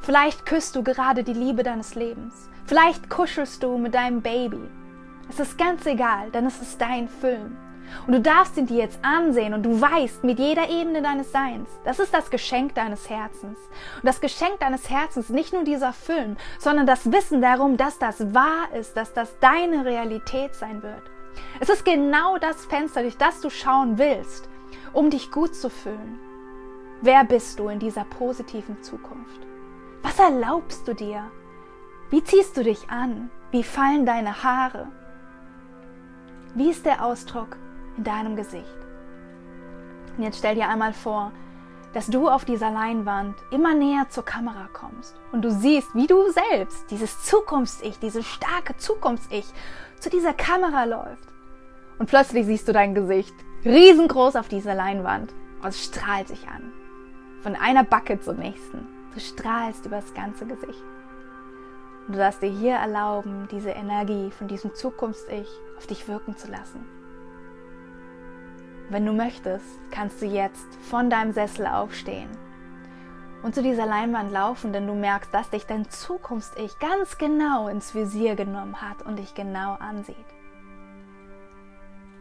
Vielleicht 0.00 0.46
küsst 0.46 0.74
du 0.74 0.82
gerade 0.82 1.22
die 1.22 1.32
Liebe 1.32 1.62
deines 1.62 1.94
Lebens. 1.94 2.48
Vielleicht 2.66 3.08
kuschelst 3.08 3.62
du 3.62 3.78
mit 3.78 3.94
deinem 3.94 4.20
Baby. 4.20 4.60
Es 5.28 5.38
ist 5.38 5.56
ganz 5.56 5.86
egal, 5.86 6.30
denn 6.30 6.46
es 6.46 6.60
ist 6.60 6.80
dein 6.80 7.08
Film. 7.08 7.56
Und 8.06 8.14
du 8.14 8.20
darfst 8.20 8.56
ihn 8.56 8.66
dir 8.66 8.78
jetzt 8.78 8.98
ansehen 9.02 9.54
und 9.54 9.62
du 9.62 9.80
weißt 9.80 10.24
mit 10.24 10.38
jeder 10.38 10.68
Ebene 10.68 11.02
deines 11.02 11.32
Seins, 11.32 11.68
das 11.84 11.98
ist 11.98 12.12
das 12.12 12.30
Geschenk 12.30 12.74
deines 12.74 13.08
Herzens. 13.08 13.58
Und 13.96 14.04
das 14.04 14.20
Geschenk 14.20 14.60
deines 14.60 14.90
Herzens, 14.90 15.28
nicht 15.28 15.52
nur 15.52 15.64
dieser 15.64 15.92
Film, 15.92 16.36
sondern 16.58 16.86
das 16.86 17.12
Wissen 17.12 17.40
darum, 17.40 17.76
dass 17.76 17.98
das 17.98 18.34
wahr 18.34 18.72
ist, 18.78 18.96
dass 18.96 19.12
das 19.12 19.38
deine 19.40 19.84
Realität 19.84 20.54
sein 20.54 20.82
wird. 20.82 21.02
Es 21.60 21.68
ist 21.68 21.84
genau 21.84 22.38
das 22.38 22.64
Fenster, 22.66 23.02
durch 23.02 23.16
das 23.16 23.40
du 23.40 23.50
schauen 23.50 23.98
willst, 23.98 24.48
um 24.92 25.10
dich 25.10 25.30
gut 25.30 25.54
zu 25.54 25.70
fühlen. 25.70 26.18
Wer 27.00 27.24
bist 27.24 27.58
du 27.58 27.68
in 27.68 27.78
dieser 27.78 28.04
positiven 28.04 28.82
Zukunft? 28.82 29.40
Was 30.02 30.18
erlaubst 30.18 30.86
du 30.86 30.94
dir? 30.94 31.30
Wie 32.10 32.22
ziehst 32.22 32.56
du 32.56 32.62
dich 32.62 32.90
an? 32.90 33.30
Wie 33.50 33.62
fallen 33.62 34.04
deine 34.06 34.42
Haare? 34.42 34.88
Wie 36.54 36.70
ist 36.70 36.84
der 36.84 37.04
Ausdruck 37.04 37.56
in 37.96 38.04
deinem 38.04 38.36
Gesicht? 38.36 38.76
Und 40.16 40.24
jetzt 40.24 40.38
stell 40.38 40.54
dir 40.54 40.68
einmal 40.68 40.92
vor, 40.92 41.32
dass 41.92 42.06
du 42.06 42.28
auf 42.28 42.44
dieser 42.44 42.70
Leinwand 42.70 43.36
immer 43.50 43.74
näher 43.74 44.08
zur 44.08 44.24
Kamera 44.24 44.68
kommst 44.72 45.14
und 45.30 45.42
du 45.42 45.50
siehst, 45.50 45.94
wie 45.94 46.06
du 46.06 46.30
selbst, 46.30 46.90
dieses 46.90 47.22
Zukunfts-Ich, 47.24 47.98
dieses 47.98 48.26
starke 48.26 48.76
Zukunfts-Ich, 48.76 49.46
zu 50.00 50.10
dieser 50.10 50.32
Kamera 50.32 50.84
läuft. 50.84 51.28
Und 51.98 52.08
plötzlich 52.08 52.46
siehst 52.46 52.66
du 52.66 52.72
dein 52.72 52.94
Gesicht 52.94 53.34
riesengroß 53.64 54.36
auf 54.36 54.48
dieser 54.48 54.74
Leinwand 54.74 55.32
und 55.62 55.68
es 55.68 55.84
strahlt 55.84 56.28
sich 56.28 56.48
an. 56.48 56.72
Von 57.42 57.54
einer 57.54 57.84
Backe 57.84 58.20
zur 58.20 58.34
nächsten. 58.34 58.86
Du 59.14 59.20
strahlst 59.20 59.84
über 59.86 59.96
das 59.96 60.14
ganze 60.14 60.46
Gesicht. 60.46 60.82
Und 62.06 62.14
du 62.14 62.18
darfst 62.18 62.42
dir 62.42 62.50
hier 62.50 62.74
erlauben, 62.74 63.46
diese 63.50 63.70
Energie 63.70 64.30
von 64.30 64.48
diesem 64.48 64.74
Zukunfts-Ich 64.74 65.48
auf 65.76 65.86
dich 65.86 66.08
wirken 66.08 66.36
zu 66.36 66.50
lassen. 66.50 66.84
Wenn 68.88 69.06
du 69.06 69.12
möchtest, 69.12 69.64
kannst 69.90 70.20
du 70.20 70.26
jetzt 70.26 70.74
von 70.82 71.08
deinem 71.10 71.32
Sessel 71.32 71.66
aufstehen 71.66 72.30
und 73.42 73.54
zu 73.54 73.62
dieser 73.62 73.86
Leinwand 73.86 74.30
laufen, 74.32 74.72
denn 74.72 74.86
du 74.86 74.94
merkst, 74.94 75.32
dass 75.34 75.50
dich 75.50 75.66
dein 75.66 75.90
Zukunfts-Ich 75.90 76.78
ganz 76.78 77.18
genau 77.18 77.68
ins 77.68 77.94
Visier 77.94 78.36
genommen 78.36 78.80
hat 78.80 79.02
und 79.02 79.18
dich 79.18 79.34
genau 79.34 79.74
ansieht. 79.74 80.16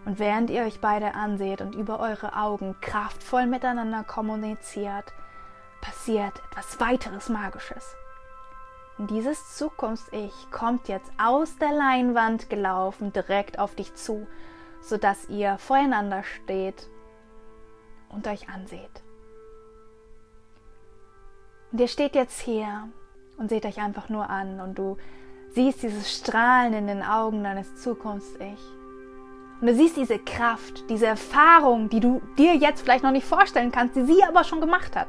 Und 0.06 0.18
während 0.18 0.50
ihr 0.50 0.64
euch 0.64 0.82
beide 0.82 1.14
anseht 1.14 1.62
und 1.62 1.76
über 1.76 2.00
eure 2.00 2.36
Augen 2.36 2.76
kraftvoll 2.82 3.46
miteinander 3.46 4.04
kommuniziert, 4.04 5.14
passiert 5.80 6.34
etwas 6.52 6.80
weiteres 6.80 7.30
Magisches. 7.30 7.96
Dieses 8.98 9.58
Zukunfts-Ich 9.58 10.52
kommt 10.52 10.88
jetzt 10.88 11.12
aus 11.20 11.58
der 11.58 11.72
Leinwand 11.72 12.50
gelaufen 12.50 13.14
direkt 13.14 13.60
auf 13.60 13.76
dich 13.76 13.94
zu, 13.94 14.28
sodass 14.82 15.30
ihr 15.30 15.58
voreinander 15.58 16.24
steht 16.24 16.90
und 18.10 18.28
euch 18.28 18.50
anseht. 18.50 19.04
Und 21.72 21.80
ihr 21.80 21.88
steht 21.88 22.16
jetzt 22.16 22.42
hier 22.42 22.90
und 23.38 23.50
seht 23.50 23.66
euch 23.66 23.80
einfach 23.80 24.10
nur 24.10 24.30
an 24.30 24.60
und 24.60 24.78
du 24.78 24.98
siehst 25.54 25.84
dieses 25.84 26.16
Strahlen 26.16 26.74
in 26.74 26.88
den 26.88 27.04
Augen 27.04 27.44
deines 27.44 27.82
Zukunfts-Ich. 27.82 28.60
Und 29.62 29.68
du 29.68 29.76
siehst 29.76 29.96
diese 29.96 30.18
Kraft, 30.18 30.90
diese 30.90 31.06
Erfahrung, 31.06 31.90
die 31.90 32.00
du 32.00 32.22
dir 32.38 32.56
jetzt 32.56 32.82
vielleicht 32.82 33.04
noch 33.04 33.12
nicht 33.12 33.28
vorstellen 33.28 33.72
kannst, 33.72 33.96
die 33.96 34.06
sie 34.06 34.24
aber 34.24 34.44
schon 34.44 34.60
gemacht 34.60 34.96
hat. 34.96 35.08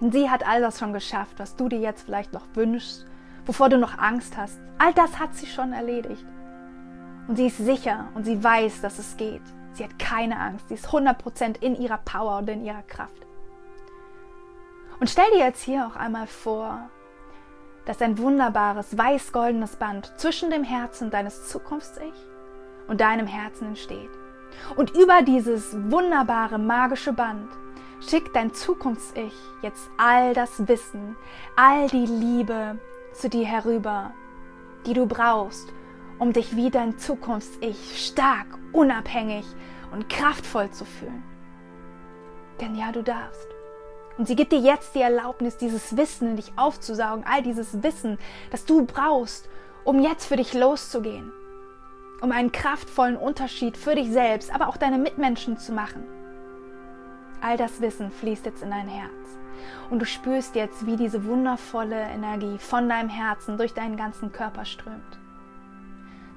Und 0.00 0.12
sie 0.12 0.28
hat 0.28 0.46
all 0.46 0.60
das 0.60 0.78
schon 0.78 0.92
geschafft, 0.92 1.38
was 1.38 1.56
du 1.56 1.68
dir 1.68 1.78
jetzt 1.78 2.02
vielleicht 2.02 2.32
noch 2.32 2.46
wünschst, 2.54 3.06
wovor 3.46 3.68
du 3.68 3.78
noch 3.78 3.96
Angst 3.96 4.36
hast. 4.36 4.58
All 4.78 4.92
das 4.92 5.18
hat 5.18 5.34
sie 5.34 5.46
schon 5.46 5.72
erledigt. 5.72 6.24
Und 7.26 7.36
sie 7.36 7.46
ist 7.46 7.58
sicher 7.58 8.08
und 8.14 8.24
sie 8.24 8.42
weiß, 8.42 8.80
dass 8.80 8.98
es 8.98 9.16
geht. 9.16 9.42
Sie 9.72 9.84
hat 9.84 9.98
keine 9.98 10.38
Angst. 10.38 10.68
Sie 10.68 10.74
ist 10.74 10.88
100% 10.88 11.62
in 11.62 11.74
ihrer 11.74 11.98
Power 11.98 12.38
und 12.38 12.48
in 12.48 12.64
ihrer 12.64 12.82
Kraft. 12.82 13.26
Und 15.00 15.10
stell 15.10 15.30
dir 15.32 15.40
jetzt 15.40 15.62
hier 15.62 15.86
auch 15.86 15.96
einmal 15.96 16.26
vor, 16.26 16.88
dass 17.84 18.00
ein 18.00 18.18
wunderbares 18.18 18.96
weiß-goldenes 18.96 19.76
Band 19.76 20.12
zwischen 20.16 20.50
dem 20.50 20.64
Herzen 20.64 21.10
deines 21.10 21.48
Zukunfts-Ich 21.48 22.14
und 22.88 23.00
deinem 23.00 23.26
Herzen 23.26 23.68
entsteht. 23.68 24.10
Und 24.76 24.90
über 24.90 25.22
dieses 25.22 25.76
wunderbare 25.90 26.58
magische 26.58 27.12
Band 27.12 27.48
schickt 28.08 28.36
dein 28.36 28.54
Zukunfts-Ich 28.54 29.34
jetzt 29.62 29.90
all 29.98 30.34
das 30.34 30.68
Wissen, 30.68 31.16
all 31.56 31.88
die 31.88 32.06
Liebe 32.06 32.78
zu 33.12 33.28
dir 33.28 33.46
herüber, 33.46 34.12
die 34.86 34.94
du 34.94 35.06
brauchst, 35.06 35.72
um 36.18 36.32
dich 36.32 36.56
wie 36.56 36.70
dein 36.70 36.98
Zukunfts-Ich 36.98 38.06
stark, 38.06 38.46
unabhängig 38.72 39.44
und 39.92 40.08
kraftvoll 40.08 40.70
zu 40.70 40.84
fühlen. 40.84 41.22
Denn 42.60 42.74
ja, 42.74 42.92
du 42.92 43.02
darfst. 43.02 43.48
Und 44.16 44.28
sie 44.28 44.36
gibt 44.36 44.52
dir 44.52 44.60
jetzt 44.60 44.94
die 44.94 45.00
Erlaubnis, 45.00 45.56
dieses 45.56 45.96
Wissen 45.96 46.30
in 46.30 46.36
dich 46.36 46.52
aufzusaugen, 46.56 47.24
all 47.28 47.42
dieses 47.42 47.82
Wissen, 47.82 48.18
das 48.50 48.64
du 48.64 48.84
brauchst, 48.84 49.48
um 49.82 50.00
jetzt 50.00 50.26
für 50.26 50.36
dich 50.36 50.54
loszugehen 50.54 51.32
um 52.24 52.32
einen 52.32 52.52
kraftvollen 52.52 53.16
Unterschied 53.16 53.76
für 53.76 53.94
dich 53.94 54.10
selbst, 54.10 54.52
aber 54.52 54.68
auch 54.68 54.78
deine 54.78 54.98
Mitmenschen 54.98 55.58
zu 55.58 55.72
machen. 55.72 56.04
All 57.42 57.58
das 57.58 57.82
Wissen 57.82 58.10
fließt 58.10 58.46
jetzt 58.46 58.62
in 58.62 58.70
dein 58.70 58.88
Herz. 58.88 59.12
Und 59.90 59.98
du 59.98 60.06
spürst 60.06 60.54
jetzt, 60.54 60.86
wie 60.86 60.96
diese 60.96 61.26
wundervolle 61.26 62.00
Energie 62.00 62.56
von 62.58 62.88
deinem 62.88 63.10
Herzen 63.10 63.58
durch 63.58 63.74
deinen 63.74 63.98
ganzen 63.98 64.32
Körper 64.32 64.64
strömt. 64.64 65.18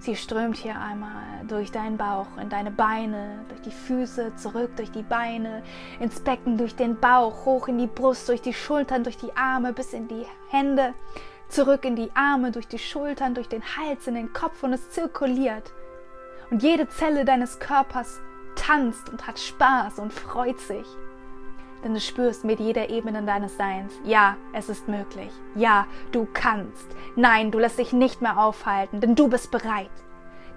Sie 0.08 0.16
strömt 0.16 0.56
hier 0.56 0.80
einmal 0.80 1.44
durch 1.50 1.70
deinen 1.70 1.98
Bauch, 1.98 2.28
in 2.42 2.48
deine 2.48 2.72
Beine, 2.72 3.44
durch 3.50 3.60
die 3.60 3.72
Füße, 3.72 4.38
zurück 4.38 4.74
durch 4.78 4.90
die 4.90 5.04
Beine, 5.04 5.64
ins 6.00 6.22
Becken, 6.22 6.58
durch 6.58 6.78
den 6.78 6.98
Bauch, 6.98 7.44
hoch 7.44 7.68
in 7.68 7.78
die 7.78 7.88
Brust, 7.88 8.30
durch 8.30 8.42
die 8.42 8.54
Schultern, 8.54 9.04
durch 9.04 9.18
die 9.18 9.36
Arme, 9.36 9.74
bis 9.74 9.92
in 9.92 10.08
die 10.08 10.26
Hände, 10.48 10.94
zurück 11.50 11.84
in 11.84 11.98
die 11.98 12.10
Arme, 12.14 12.52
durch 12.52 12.70
die 12.70 12.80
Schultern, 12.80 13.34
durch 13.34 13.50
den 13.50 13.62
Hals, 13.62 14.08
in 14.08 14.16
den 14.16 14.32
Kopf 14.32 14.64
und 14.64 14.72
es 14.72 14.92
zirkuliert. 14.92 15.74
Und 16.52 16.64
jede 16.64 16.88
Zelle 16.88 17.26
deines 17.26 17.60
Körpers 17.60 18.22
tanzt 18.56 19.10
und 19.10 19.28
hat 19.28 19.38
Spaß 19.38 20.00
und 20.00 20.14
freut 20.14 20.62
sich. 20.62 20.88
Denn 21.84 21.94
du 21.94 22.00
spürst 22.00 22.44
mit 22.44 22.60
jeder 22.60 22.90
Ebene 22.90 23.24
deines 23.24 23.56
Seins, 23.58 23.94
ja, 24.04 24.36
es 24.54 24.68
ist 24.70 24.88
möglich. 24.88 25.32
Ja, 25.56 25.86
du 26.12 26.28
kannst. 26.34 26.88
Nein, 27.16 27.52
du 27.52 27.60
lässt 27.60 27.78
dich 27.78 27.94
nicht 27.94 28.22
mehr 28.22 28.40
aufhalten, 28.40 29.00
denn 29.00 29.16
du 29.16 29.28
bist 29.28 29.52
bereit. 29.52 29.92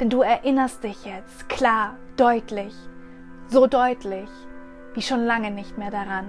Denn 0.01 0.09
du 0.09 0.23
erinnerst 0.23 0.83
dich 0.83 1.05
jetzt 1.05 1.49
klar, 1.49 1.97
deutlich, 2.17 2.75
so 3.49 3.67
deutlich 3.67 4.29
wie 4.95 5.03
schon 5.03 5.25
lange 5.25 5.51
nicht 5.51 5.79
mehr 5.79 5.91
daran, 5.91 6.27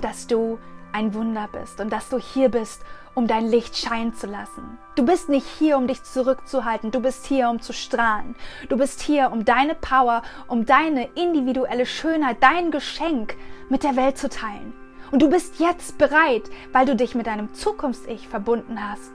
dass 0.00 0.26
du 0.26 0.58
ein 0.92 1.14
Wunder 1.14 1.48
bist 1.52 1.80
und 1.80 1.92
dass 1.92 2.08
du 2.08 2.18
hier 2.18 2.48
bist, 2.48 2.82
um 3.16 3.26
dein 3.26 3.46
Licht 3.46 3.76
scheinen 3.78 4.14
zu 4.14 4.26
lassen. 4.26 4.78
Du 4.94 5.04
bist 5.04 5.30
nicht 5.30 5.46
hier, 5.58 5.78
um 5.78 5.86
dich 5.86 6.04
zurückzuhalten, 6.04 6.90
du 6.90 7.00
bist 7.00 7.24
hier, 7.24 7.48
um 7.48 7.60
zu 7.60 7.72
strahlen. 7.72 8.36
Du 8.68 8.76
bist 8.76 9.00
hier, 9.00 9.32
um 9.32 9.46
deine 9.46 9.74
Power, 9.74 10.22
um 10.48 10.66
deine 10.66 11.08
individuelle 11.14 11.86
Schönheit, 11.86 12.36
dein 12.40 12.70
Geschenk 12.70 13.34
mit 13.70 13.84
der 13.84 13.96
Welt 13.96 14.18
zu 14.18 14.28
teilen. 14.28 14.74
Und 15.10 15.22
du 15.22 15.30
bist 15.30 15.58
jetzt 15.58 15.96
bereit, 15.96 16.42
weil 16.72 16.84
du 16.84 16.94
dich 16.94 17.14
mit 17.14 17.26
deinem 17.26 17.54
Zukunfts-Ich 17.54 18.28
verbunden 18.28 18.78
hast 18.86 19.12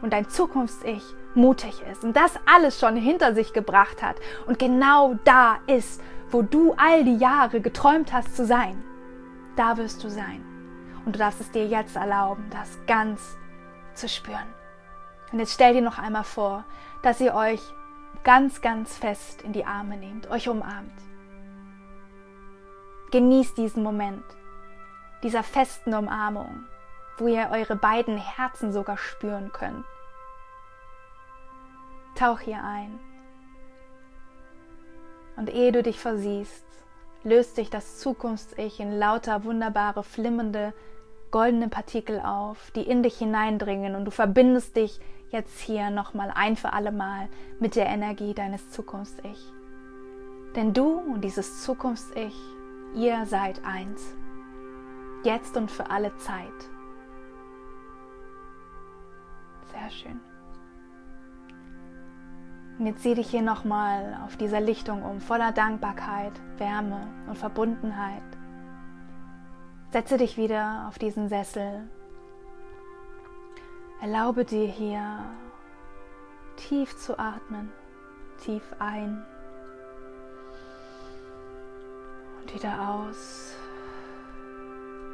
und 0.00 0.14
dein 0.14 0.28
Zukunfts-Ich 0.28 1.02
mutig 1.34 1.82
ist 1.92 2.02
und 2.02 2.16
das 2.16 2.32
alles 2.46 2.80
schon 2.80 2.96
hinter 2.96 3.34
sich 3.34 3.52
gebracht 3.52 4.02
hat 4.02 4.16
und 4.46 4.58
genau 4.58 5.16
da 5.24 5.58
ist, 5.66 6.00
wo 6.30 6.40
du 6.40 6.72
all 6.78 7.04
die 7.04 7.18
Jahre 7.18 7.60
geträumt 7.60 8.12
hast 8.14 8.36
zu 8.36 8.46
sein. 8.46 8.82
Da 9.54 9.76
wirst 9.76 10.02
du 10.02 10.08
sein. 10.08 10.53
Und 11.04 11.14
du 11.14 11.18
darfst 11.18 11.40
es 11.40 11.50
dir 11.50 11.66
jetzt 11.66 11.96
erlauben, 11.96 12.48
das 12.50 12.78
ganz 12.86 13.36
zu 13.94 14.08
spüren. 14.08 14.54
Und 15.32 15.38
jetzt 15.38 15.52
stell 15.52 15.74
dir 15.74 15.82
noch 15.82 15.98
einmal 15.98 16.24
vor, 16.24 16.64
dass 17.02 17.20
ihr 17.20 17.34
euch 17.34 17.60
ganz, 18.22 18.62
ganz 18.62 18.96
fest 18.96 19.42
in 19.42 19.52
die 19.52 19.66
Arme 19.66 19.96
nehmt, 19.96 20.30
euch 20.30 20.48
umarmt. 20.48 20.92
Genießt 23.10 23.56
diesen 23.58 23.82
Moment 23.82 24.24
dieser 25.24 25.42
festen 25.42 25.94
Umarmung, 25.94 26.66
wo 27.16 27.26
ihr 27.26 27.48
eure 27.50 27.76
beiden 27.76 28.18
Herzen 28.18 28.72
sogar 28.72 28.98
spüren 28.98 29.50
könnt. 29.52 29.84
Tauch 32.14 32.40
hier 32.40 32.62
ein. 32.62 33.00
Und 35.36 35.50
ehe 35.50 35.72
du 35.72 35.82
dich 35.82 35.98
versiehst, 35.98 36.64
löst 37.24 37.56
sich 37.56 37.70
das 37.70 37.98
Zukunfts-Ich 37.98 38.78
in 38.78 38.98
lauter 38.98 39.44
wunderbare, 39.44 40.04
flimmernde 40.04 40.74
goldene 41.34 41.68
Partikel 41.68 42.20
auf, 42.20 42.70
die 42.76 42.82
in 42.82 43.02
dich 43.02 43.18
hineindringen 43.18 43.96
und 43.96 44.04
du 44.04 44.12
verbindest 44.12 44.76
dich 44.76 45.00
jetzt 45.30 45.58
hier 45.58 45.90
nochmal 45.90 46.30
ein 46.32 46.54
für 46.54 46.72
alle 46.72 46.92
Mal 46.92 47.28
mit 47.58 47.74
der 47.74 47.86
Energie 47.86 48.34
deines 48.34 48.70
Zukunfts-Ich. 48.70 49.52
Denn 50.54 50.72
du 50.72 50.92
und 50.92 51.24
dieses 51.24 51.64
Zukunfts-Ich, 51.64 52.36
ihr 52.94 53.26
seid 53.26 53.60
eins. 53.64 54.00
Jetzt 55.24 55.56
und 55.56 55.72
für 55.72 55.90
alle 55.90 56.16
Zeit. 56.18 56.70
Sehr 59.72 59.90
schön. 59.90 60.20
Und 62.78 62.86
jetzt 62.86 63.02
sieh 63.02 63.16
dich 63.16 63.28
hier 63.28 63.42
nochmal 63.42 64.20
auf 64.24 64.36
dieser 64.36 64.60
Lichtung 64.60 65.02
um, 65.02 65.20
voller 65.20 65.50
Dankbarkeit, 65.50 66.40
Wärme 66.58 67.08
und 67.26 67.36
Verbundenheit. 67.36 68.22
Setze 69.94 70.16
dich 70.16 70.36
wieder 70.36 70.86
auf 70.88 70.98
diesen 70.98 71.28
Sessel. 71.28 71.88
Erlaube 74.02 74.44
dir 74.44 74.66
hier 74.66 75.24
tief 76.56 76.96
zu 76.96 77.16
atmen, 77.16 77.70
tief 78.44 78.64
ein 78.80 79.24
und 82.40 82.52
wieder 82.52 82.88
aus. 82.88 83.54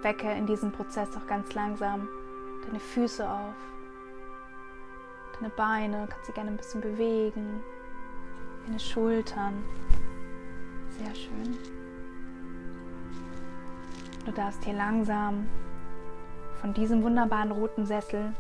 Wecke 0.01 0.33
in 0.33 0.47
diesem 0.47 0.73
Prozess 0.73 1.15
auch 1.15 1.27
ganz 1.27 1.53
langsam 1.53 2.09
deine 2.65 2.81
Füße 2.81 3.29
auf, 3.29 3.57
deine 5.39 5.51
Beine, 5.51 6.09
kannst 6.09 6.25
sie 6.25 6.33
gerne 6.33 6.53
ein 6.53 6.57
bisschen 6.57 6.81
bewegen, 6.81 7.63
deine 8.65 8.81
Schultern. 8.81 9.63
Sehr 10.89 11.15
schön. 11.15 11.80
Du 14.25 14.33
darfst 14.33 14.65
hier 14.65 14.75
langsam 14.75 15.49
von 16.61 16.75
diesem 16.75 17.03
wunderbaren 17.03 17.51
roten 17.51 17.87
Sessel 17.87 18.33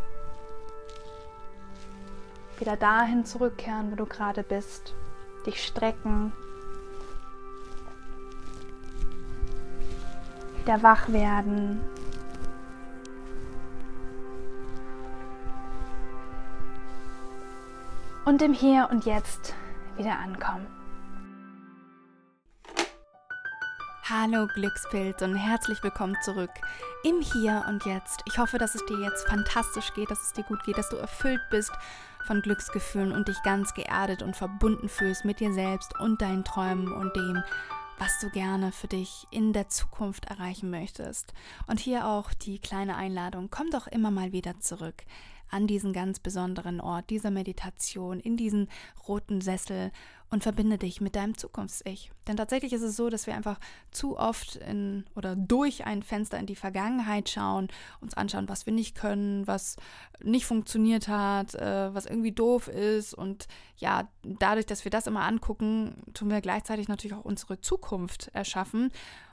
wieder 2.58 2.76
dahin 2.76 3.24
zurückkehren, 3.24 3.90
wo 3.90 3.96
du 3.96 4.04
gerade 4.04 4.42
bist, 4.42 4.94
dich 5.46 5.64
strecken, 5.64 6.32
wieder 10.58 10.82
wach 10.82 11.08
werden. 11.08 11.80
Und 18.26 18.42
im 18.42 18.52
Hier 18.52 18.88
und 18.90 19.06
Jetzt 19.06 19.54
wieder 19.96 20.18
ankommen. 20.18 20.79
Hallo 24.12 24.48
Glückspilz 24.48 25.22
und 25.22 25.36
herzlich 25.36 25.84
willkommen 25.84 26.16
zurück 26.20 26.50
im 27.04 27.20
Hier 27.20 27.64
und 27.68 27.84
Jetzt. 27.84 28.22
Ich 28.26 28.38
hoffe, 28.38 28.58
dass 28.58 28.74
es 28.74 28.84
dir 28.86 28.98
jetzt 28.98 29.28
fantastisch 29.28 29.94
geht, 29.94 30.10
dass 30.10 30.20
es 30.20 30.32
dir 30.32 30.42
gut 30.42 30.64
geht, 30.64 30.78
dass 30.78 30.88
du 30.88 30.96
erfüllt 30.96 31.42
bist 31.48 31.70
von 32.26 32.42
Glücksgefühlen 32.42 33.12
und 33.12 33.28
dich 33.28 33.40
ganz 33.44 33.72
geerdet 33.72 34.22
und 34.22 34.34
verbunden 34.34 34.88
fühlst 34.88 35.24
mit 35.24 35.38
dir 35.38 35.52
selbst 35.52 35.96
und 36.00 36.20
deinen 36.22 36.42
Träumen 36.42 36.90
und 36.92 37.14
dem, 37.14 37.44
was 38.00 38.18
du 38.18 38.30
gerne 38.30 38.72
für 38.72 38.88
dich 38.88 39.28
in 39.30 39.52
der 39.52 39.68
Zukunft 39.68 40.24
erreichen 40.24 40.70
möchtest. 40.70 41.32
Und 41.68 41.78
hier 41.78 42.04
auch 42.04 42.34
die 42.34 42.58
kleine 42.58 42.96
Einladung, 42.96 43.48
komm 43.48 43.70
doch 43.70 43.86
immer 43.86 44.10
mal 44.10 44.32
wieder 44.32 44.58
zurück 44.58 45.04
an 45.50 45.66
diesen 45.66 45.92
ganz 45.92 46.20
besonderen 46.20 46.80
Ort 46.80 47.10
dieser 47.10 47.30
Meditation, 47.30 48.20
in 48.20 48.36
diesen 48.36 48.68
roten 49.06 49.40
Sessel 49.40 49.90
und 50.30 50.44
verbinde 50.44 50.78
dich 50.78 51.00
mit 51.00 51.16
deinem 51.16 51.36
Zukunfts-Ich. 51.36 52.12
Denn 52.28 52.36
tatsächlich 52.36 52.72
ist 52.72 52.82
es 52.82 52.96
so, 52.96 53.10
dass 53.10 53.26
wir 53.26 53.34
einfach 53.34 53.58
zu 53.90 54.16
oft 54.16 54.56
in 54.56 55.04
oder 55.16 55.34
durch 55.34 55.84
ein 55.86 56.02
Fenster 56.02 56.38
in 56.38 56.46
die 56.46 56.54
Vergangenheit 56.54 57.28
schauen, 57.28 57.68
uns 58.00 58.14
anschauen, 58.14 58.48
was 58.48 58.64
wir 58.64 58.72
nicht 58.72 58.94
können, 58.94 59.46
was 59.46 59.76
nicht 60.22 60.46
funktioniert 60.46 61.08
hat, 61.08 61.54
äh, 61.56 61.92
was 61.92 62.06
irgendwie 62.06 62.32
doof 62.32 62.68
ist. 62.68 63.12
Und 63.12 63.48
ja, 63.76 64.08
dadurch, 64.22 64.66
dass 64.66 64.84
wir 64.84 64.90
das 64.90 65.08
immer 65.08 65.24
angucken, 65.24 65.96
tun 66.14 66.30
wir 66.30 66.40
gleichzeitig 66.40 66.86
natürlich 66.86 67.16
auch 67.16 67.24
unsere 67.24 67.60
Zukunft 67.60 68.28
erschaffen. 68.32 68.92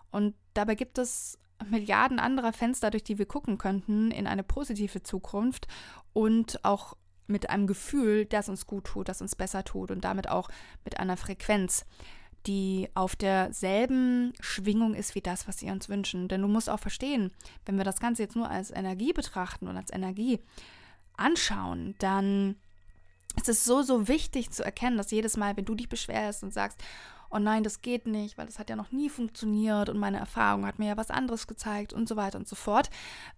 Und 0.09 0.33
dabei 0.55 0.73
gibt 0.73 0.97
es 0.97 1.37
Milliarden 1.69 2.19
anderer 2.19 2.53
Fenster, 2.53 2.91
durch 2.91 3.03
die 3.03 3.17
wir 3.17 3.25
gucken 3.25 3.57
könnten 3.57 4.11
in 4.11 4.27
eine 4.27 4.43
positive 4.43 5.03
Zukunft 5.03 5.67
und 6.13 6.63
auch 6.63 6.95
mit 7.27 7.49
einem 7.49 7.67
Gefühl, 7.67 8.25
das 8.25 8.49
uns 8.49 8.65
gut 8.65 8.85
tut, 8.85 9.09
das 9.09 9.21
uns 9.21 9.35
besser 9.35 9.63
tut 9.63 9.91
und 9.91 10.03
damit 10.03 10.29
auch 10.29 10.49
mit 10.85 10.99
einer 10.99 11.17
Frequenz, 11.17 11.85
die 12.45 12.87
auf 12.93 13.15
derselben 13.15 14.33
Schwingung 14.39 14.93
ist 14.93 15.15
wie 15.15 15.21
das, 15.21 15.47
was 15.47 15.61
wir 15.61 15.71
uns 15.71 15.89
wünschen. 15.89 16.29
Denn 16.29 16.41
du 16.41 16.47
musst 16.47 16.69
auch 16.69 16.79
verstehen, 16.79 17.31
wenn 17.65 17.77
wir 17.77 17.83
das 17.83 17.99
Ganze 17.99 18.23
jetzt 18.23 18.35
nur 18.35 18.49
als 18.49 18.71
Energie 18.71 19.11
betrachten 19.11 19.67
und 19.67 19.75
als 19.75 19.91
Energie 19.91 20.39
anschauen, 21.17 21.95
dann 21.99 22.55
ist 23.35 23.49
es 23.49 23.65
so, 23.65 23.81
so 23.81 24.07
wichtig 24.07 24.51
zu 24.51 24.63
erkennen, 24.63 24.97
dass 24.97 25.11
jedes 25.11 25.37
Mal, 25.37 25.57
wenn 25.57 25.65
du 25.65 25.75
dich 25.75 25.89
beschwerst 25.89 26.43
und 26.43 26.53
sagst, 26.53 26.81
oh 27.29 27.39
nein, 27.39 27.63
das 27.63 27.81
geht 27.81 28.07
nicht, 28.07 28.37
weil 28.37 28.45
das 28.45 28.59
hat 28.59 28.69
ja 28.69 28.75
noch 28.75 28.91
nie 28.91 29.09
funktioniert 29.09 29.89
und 29.89 29.97
meine 29.97 30.17
Erfahrung 30.17 30.65
hat 30.65 30.79
mir 30.79 30.89
ja 30.89 30.97
was 30.97 31.11
anderes 31.11 31.47
gezeigt 31.47 31.93
und 31.93 32.07
so 32.07 32.15
weiter 32.15 32.37
und 32.37 32.47
so 32.47 32.55
fort, 32.55 32.89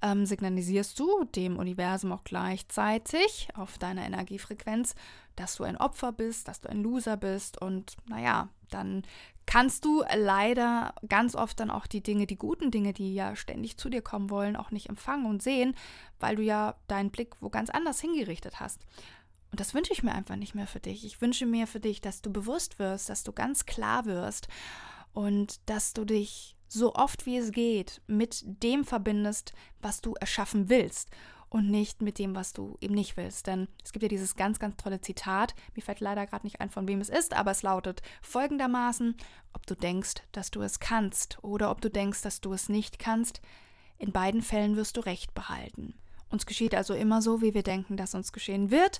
ähm, 0.02 0.26
signalisierst 0.26 1.00
du 1.00 1.26
dem 1.36 1.58
Universum 1.58 2.12
auch 2.12 2.24
gleichzeitig 2.24 3.50
auf 3.56 3.78
deiner 3.78 4.06
Energiefrequenz, 4.06 4.96
dass 5.36 5.56
du 5.56 5.64
ein 5.64 5.78
Opfer 5.78 6.12
bist, 6.12 6.48
dass 6.48 6.60
du 6.60 6.70
ein 6.70 6.84
Loser 6.84 7.18
bist 7.18 7.62
und 7.62 7.96
naja, 8.08 8.50
dann 8.70 9.04
kannst 9.46 9.84
du 9.84 10.04
leider 10.16 10.94
ganz 11.08 11.36
oft 11.36 11.60
dann 11.60 11.72
auch 11.72 11.88
die 11.88 12.04
Dinge, 12.04 12.28
die 12.28 12.36
guten 12.36 12.70
Dinge, 12.70 12.94
die 12.94 13.16
ja 13.16 13.36
ständig 13.36 13.78
zu 13.78 13.90
dir 13.90 14.04
kommen 14.04 14.30
wollen, 14.30 14.56
auch 14.56 14.70
nicht 14.70 14.90
empfangen 14.90 15.26
und 15.26 15.42
sehen, 15.42 15.74
weil 16.20 16.36
du 16.36 16.44
ja 16.44 16.76
deinen 16.88 17.10
Blick 17.10 17.36
wo 17.40 17.50
ganz 17.50 17.72
anders 17.72 18.00
hingerichtet 18.00 18.60
hast. 18.60 18.86
Und 19.52 19.60
das 19.60 19.74
wünsche 19.74 19.94
ich 19.94 20.04
mir 20.04 20.14
einfach 20.14 20.36
nicht 20.36 20.56
mehr 20.56 20.68
für 20.68 20.80
dich. 20.80 21.06
Ich 21.06 21.22
wünsche 21.22 21.46
mir 21.46 21.68
für 21.68 21.80
dich, 21.80 22.02
dass 22.02 22.22
du 22.22 22.32
bewusst 22.32 22.80
wirst, 22.80 23.10
dass 23.10 23.24
du 23.24 23.32
ganz 23.32 23.66
klar 23.66 24.06
wirst 24.06 24.48
und 25.14 25.60
dass 25.70 25.94
du 25.94 26.06
dich 26.06 26.56
so 26.68 26.94
oft 26.94 27.26
wie 27.26 27.38
es 27.38 27.52
geht 27.52 28.02
mit 28.06 28.44
dem 28.46 28.86
verbindest, 28.86 29.54
was 29.82 30.02
du 30.02 30.14
erschaffen 30.14 30.70
willst 30.70 31.10
und 31.50 31.70
nicht 31.70 32.02
mit 32.02 32.20
dem, 32.20 32.36
was 32.36 32.54
du 32.54 32.78
eben 32.80 32.94
nicht 32.94 33.18
willst. 33.18 33.48
Denn 33.48 33.68
es 33.84 33.92
gibt 33.92 34.04
ja 34.04 34.10
dieses 34.10 34.36
ganz, 34.36 34.60
ganz 34.60 34.78
tolle 34.78 35.02
Zitat, 35.02 35.56
mir 35.76 35.82
fällt 35.82 36.00
leider 36.00 36.26
gerade 36.28 36.46
nicht 36.46 36.62
ein, 36.62 36.70
von 36.70 36.88
wem 36.88 37.02
es 37.02 37.10
ist, 37.10 37.34
aber 37.34 37.52
es 37.52 37.64
lautet 37.64 38.02
folgendermaßen, 38.22 39.18
ob 39.54 39.66
du 39.66 39.76
denkst, 39.76 40.22
dass 40.32 40.52
du 40.52 40.62
es 40.62 40.80
kannst 40.80 41.40
oder 41.44 41.72
ob 41.72 41.82
du 41.82 41.90
denkst, 41.90 42.22
dass 42.22 42.40
du 42.40 42.54
es 42.54 42.70
nicht 42.70 43.00
kannst, 43.00 43.42
in 43.98 44.12
beiden 44.12 44.42
Fällen 44.42 44.76
wirst 44.76 44.96
du 44.96 45.02
recht 45.02 45.34
behalten. 45.34 45.96
Uns 46.30 46.46
geschieht 46.46 46.76
also 46.76 46.94
immer 46.94 47.24
so, 47.24 47.42
wie 47.42 47.56
wir 47.56 47.64
denken, 47.64 47.98
dass 47.98 48.14
uns 48.14 48.32
geschehen 48.32 48.70
wird. 48.70 49.00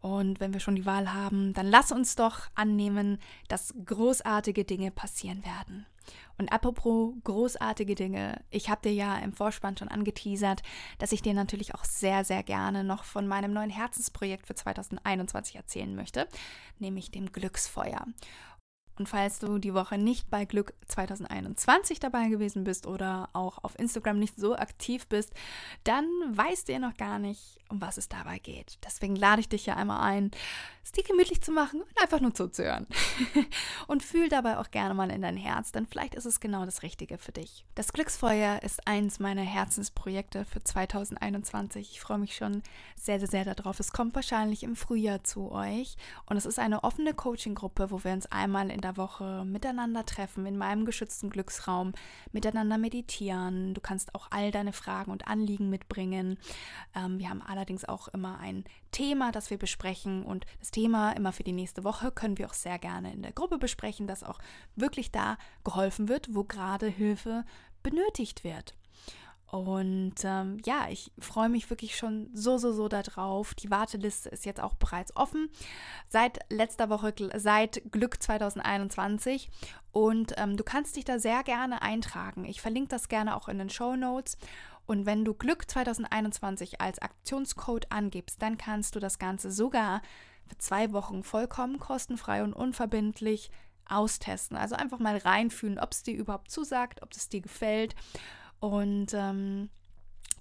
Und 0.00 0.40
wenn 0.40 0.52
wir 0.52 0.60
schon 0.60 0.76
die 0.76 0.86
Wahl 0.86 1.12
haben, 1.12 1.52
dann 1.52 1.66
lass 1.66 1.92
uns 1.92 2.16
doch 2.16 2.48
annehmen, 2.54 3.18
dass 3.48 3.74
großartige 3.84 4.64
Dinge 4.64 4.90
passieren 4.90 5.44
werden. 5.44 5.86
Und 6.38 6.52
apropos 6.52 7.14
großartige 7.22 7.94
Dinge, 7.94 8.40
ich 8.50 8.70
habe 8.70 8.80
dir 8.82 8.94
ja 8.94 9.18
im 9.18 9.34
Vorspann 9.34 9.76
schon 9.76 9.88
angeteasert, 9.88 10.62
dass 10.98 11.12
ich 11.12 11.20
dir 11.20 11.34
natürlich 11.34 11.74
auch 11.74 11.84
sehr, 11.84 12.24
sehr 12.24 12.42
gerne 12.42 12.82
noch 12.82 13.04
von 13.04 13.28
meinem 13.28 13.52
neuen 13.52 13.68
Herzensprojekt 13.68 14.46
für 14.46 14.54
2021 14.54 15.56
erzählen 15.56 15.94
möchte, 15.94 16.26
nämlich 16.78 17.10
dem 17.10 17.30
Glücksfeuer. 17.30 18.06
Und 19.00 19.06
falls 19.08 19.38
du 19.38 19.56
die 19.56 19.72
Woche 19.72 19.96
nicht 19.96 20.28
bei 20.28 20.44
Glück 20.44 20.74
2021 20.88 22.00
dabei 22.00 22.28
gewesen 22.28 22.64
bist 22.64 22.86
oder 22.86 23.30
auch 23.32 23.56
auf 23.64 23.78
Instagram 23.78 24.18
nicht 24.18 24.38
so 24.38 24.54
aktiv 24.54 25.06
bist, 25.06 25.32
dann 25.84 26.04
weißt 26.28 26.68
du 26.68 26.74
ja 26.74 26.78
noch 26.78 26.94
gar 26.98 27.18
nicht, 27.18 27.56
um 27.70 27.80
was 27.80 27.96
es 27.96 28.10
dabei 28.10 28.38
geht. 28.40 28.76
Deswegen 28.84 29.16
lade 29.16 29.40
ich 29.40 29.48
dich 29.48 29.64
ja 29.64 29.74
einmal 29.74 30.02
ein, 30.02 30.30
es 30.82 30.92
dir 30.92 31.04
gemütlich 31.04 31.42
zu 31.42 31.52
machen 31.52 31.82
und 31.82 32.02
einfach 32.02 32.20
nur 32.20 32.34
zuzuhören. 32.34 32.86
und 33.86 34.02
fühl 34.02 34.28
dabei 34.28 34.58
auch 34.58 34.70
gerne 34.70 34.94
mal 34.94 35.10
in 35.10 35.22
dein 35.22 35.36
Herz, 35.36 35.72
denn 35.72 35.86
vielleicht 35.86 36.14
ist 36.14 36.24
es 36.24 36.40
genau 36.40 36.64
das 36.64 36.82
Richtige 36.82 37.18
für 37.18 37.32
dich. 37.32 37.64
Das 37.74 37.92
Glücksfeuer 37.92 38.62
ist 38.62 38.86
eins 38.86 39.18
meiner 39.18 39.42
Herzensprojekte 39.42 40.44
für 40.44 40.62
2021. 40.62 41.90
Ich 41.92 42.00
freue 42.00 42.18
mich 42.18 42.34
schon 42.34 42.62
sehr, 42.96 43.18
sehr, 43.18 43.28
sehr 43.28 43.54
darauf. 43.54 43.78
Es 43.78 43.92
kommt 43.92 44.14
wahrscheinlich 44.14 44.62
im 44.62 44.76
Frühjahr 44.76 45.22
zu 45.22 45.52
euch 45.52 45.96
und 46.26 46.36
es 46.36 46.46
ist 46.46 46.58
eine 46.58 46.82
offene 46.82 47.14
Coaching-Gruppe, 47.14 47.90
wo 47.90 48.02
wir 48.04 48.12
uns 48.12 48.26
einmal 48.26 48.70
in 48.70 48.80
der 48.80 48.96
Woche 48.96 49.44
miteinander 49.44 50.06
treffen, 50.06 50.46
in 50.46 50.56
meinem 50.56 50.84
geschützten 50.84 51.30
Glücksraum, 51.30 51.92
miteinander 52.32 52.78
meditieren. 52.78 53.74
Du 53.74 53.80
kannst 53.80 54.14
auch 54.14 54.28
all 54.30 54.50
deine 54.50 54.72
Fragen 54.72 55.10
und 55.10 55.28
Anliegen 55.28 55.70
mitbringen. 55.70 56.38
Ähm, 56.94 57.18
wir 57.18 57.28
haben 57.28 57.42
allerdings 57.42 57.84
auch 57.84 58.08
immer 58.08 58.38
ein 58.38 58.64
Thema, 58.92 59.30
das 59.32 59.50
wir 59.50 59.58
besprechen 59.58 60.24
und 60.24 60.46
das 60.58 60.69
Thema 60.70 61.12
immer 61.12 61.32
für 61.32 61.44
die 61.44 61.52
nächste 61.52 61.84
Woche 61.84 62.10
können 62.10 62.38
wir 62.38 62.46
auch 62.46 62.54
sehr 62.54 62.78
gerne 62.78 63.12
in 63.12 63.22
der 63.22 63.32
Gruppe 63.32 63.58
besprechen, 63.58 64.06
dass 64.06 64.22
auch 64.22 64.38
wirklich 64.76 65.10
da 65.10 65.36
geholfen 65.64 66.08
wird, 66.08 66.34
wo 66.34 66.44
gerade 66.44 66.86
Hilfe 66.86 67.44
benötigt 67.82 68.44
wird. 68.44 68.74
Und 69.50 70.14
ähm, 70.22 70.58
ja, 70.64 70.86
ich 70.90 71.10
freue 71.18 71.48
mich 71.48 71.70
wirklich 71.70 71.96
schon 71.96 72.30
so, 72.34 72.56
so, 72.56 72.72
so 72.72 72.86
darauf. 72.86 73.52
Die 73.54 73.70
Warteliste 73.70 74.28
ist 74.28 74.46
jetzt 74.46 74.60
auch 74.60 74.74
bereits 74.74 75.16
offen. 75.16 75.50
Seit 76.08 76.38
letzter 76.50 76.88
Woche, 76.88 77.12
seit 77.34 77.82
Glück 77.90 78.22
2021. 78.22 79.50
Und 79.90 80.34
ähm, 80.36 80.56
du 80.56 80.62
kannst 80.62 80.94
dich 80.94 81.04
da 81.04 81.18
sehr 81.18 81.42
gerne 81.42 81.82
eintragen. 81.82 82.44
Ich 82.44 82.60
verlinke 82.60 82.90
das 82.90 83.08
gerne 83.08 83.36
auch 83.36 83.48
in 83.48 83.58
den 83.58 83.70
Show 83.70 83.96
Notes. 83.96 84.38
Und 84.86 85.04
wenn 85.04 85.24
du 85.24 85.34
Glück 85.34 85.68
2021 85.68 86.80
als 86.80 87.00
Aktionscode 87.00 87.90
angibst, 87.90 88.40
dann 88.40 88.56
kannst 88.56 88.94
du 88.94 89.00
das 89.00 89.18
Ganze 89.18 89.50
sogar 89.50 90.00
für 90.50 90.58
zwei 90.58 90.92
Wochen 90.92 91.22
vollkommen 91.22 91.78
kostenfrei 91.78 92.42
und 92.42 92.52
unverbindlich 92.52 93.50
austesten. 93.88 94.56
Also 94.56 94.74
einfach 94.74 94.98
mal 94.98 95.16
reinfühlen, 95.16 95.78
ob 95.78 95.92
es 95.92 96.02
dir 96.02 96.16
überhaupt 96.16 96.50
zusagt, 96.50 97.02
ob 97.02 97.12
es 97.12 97.28
dir 97.28 97.40
gefällt. 97.40 97.94
Und 98.58 99.14
ähm, 99.14 99.70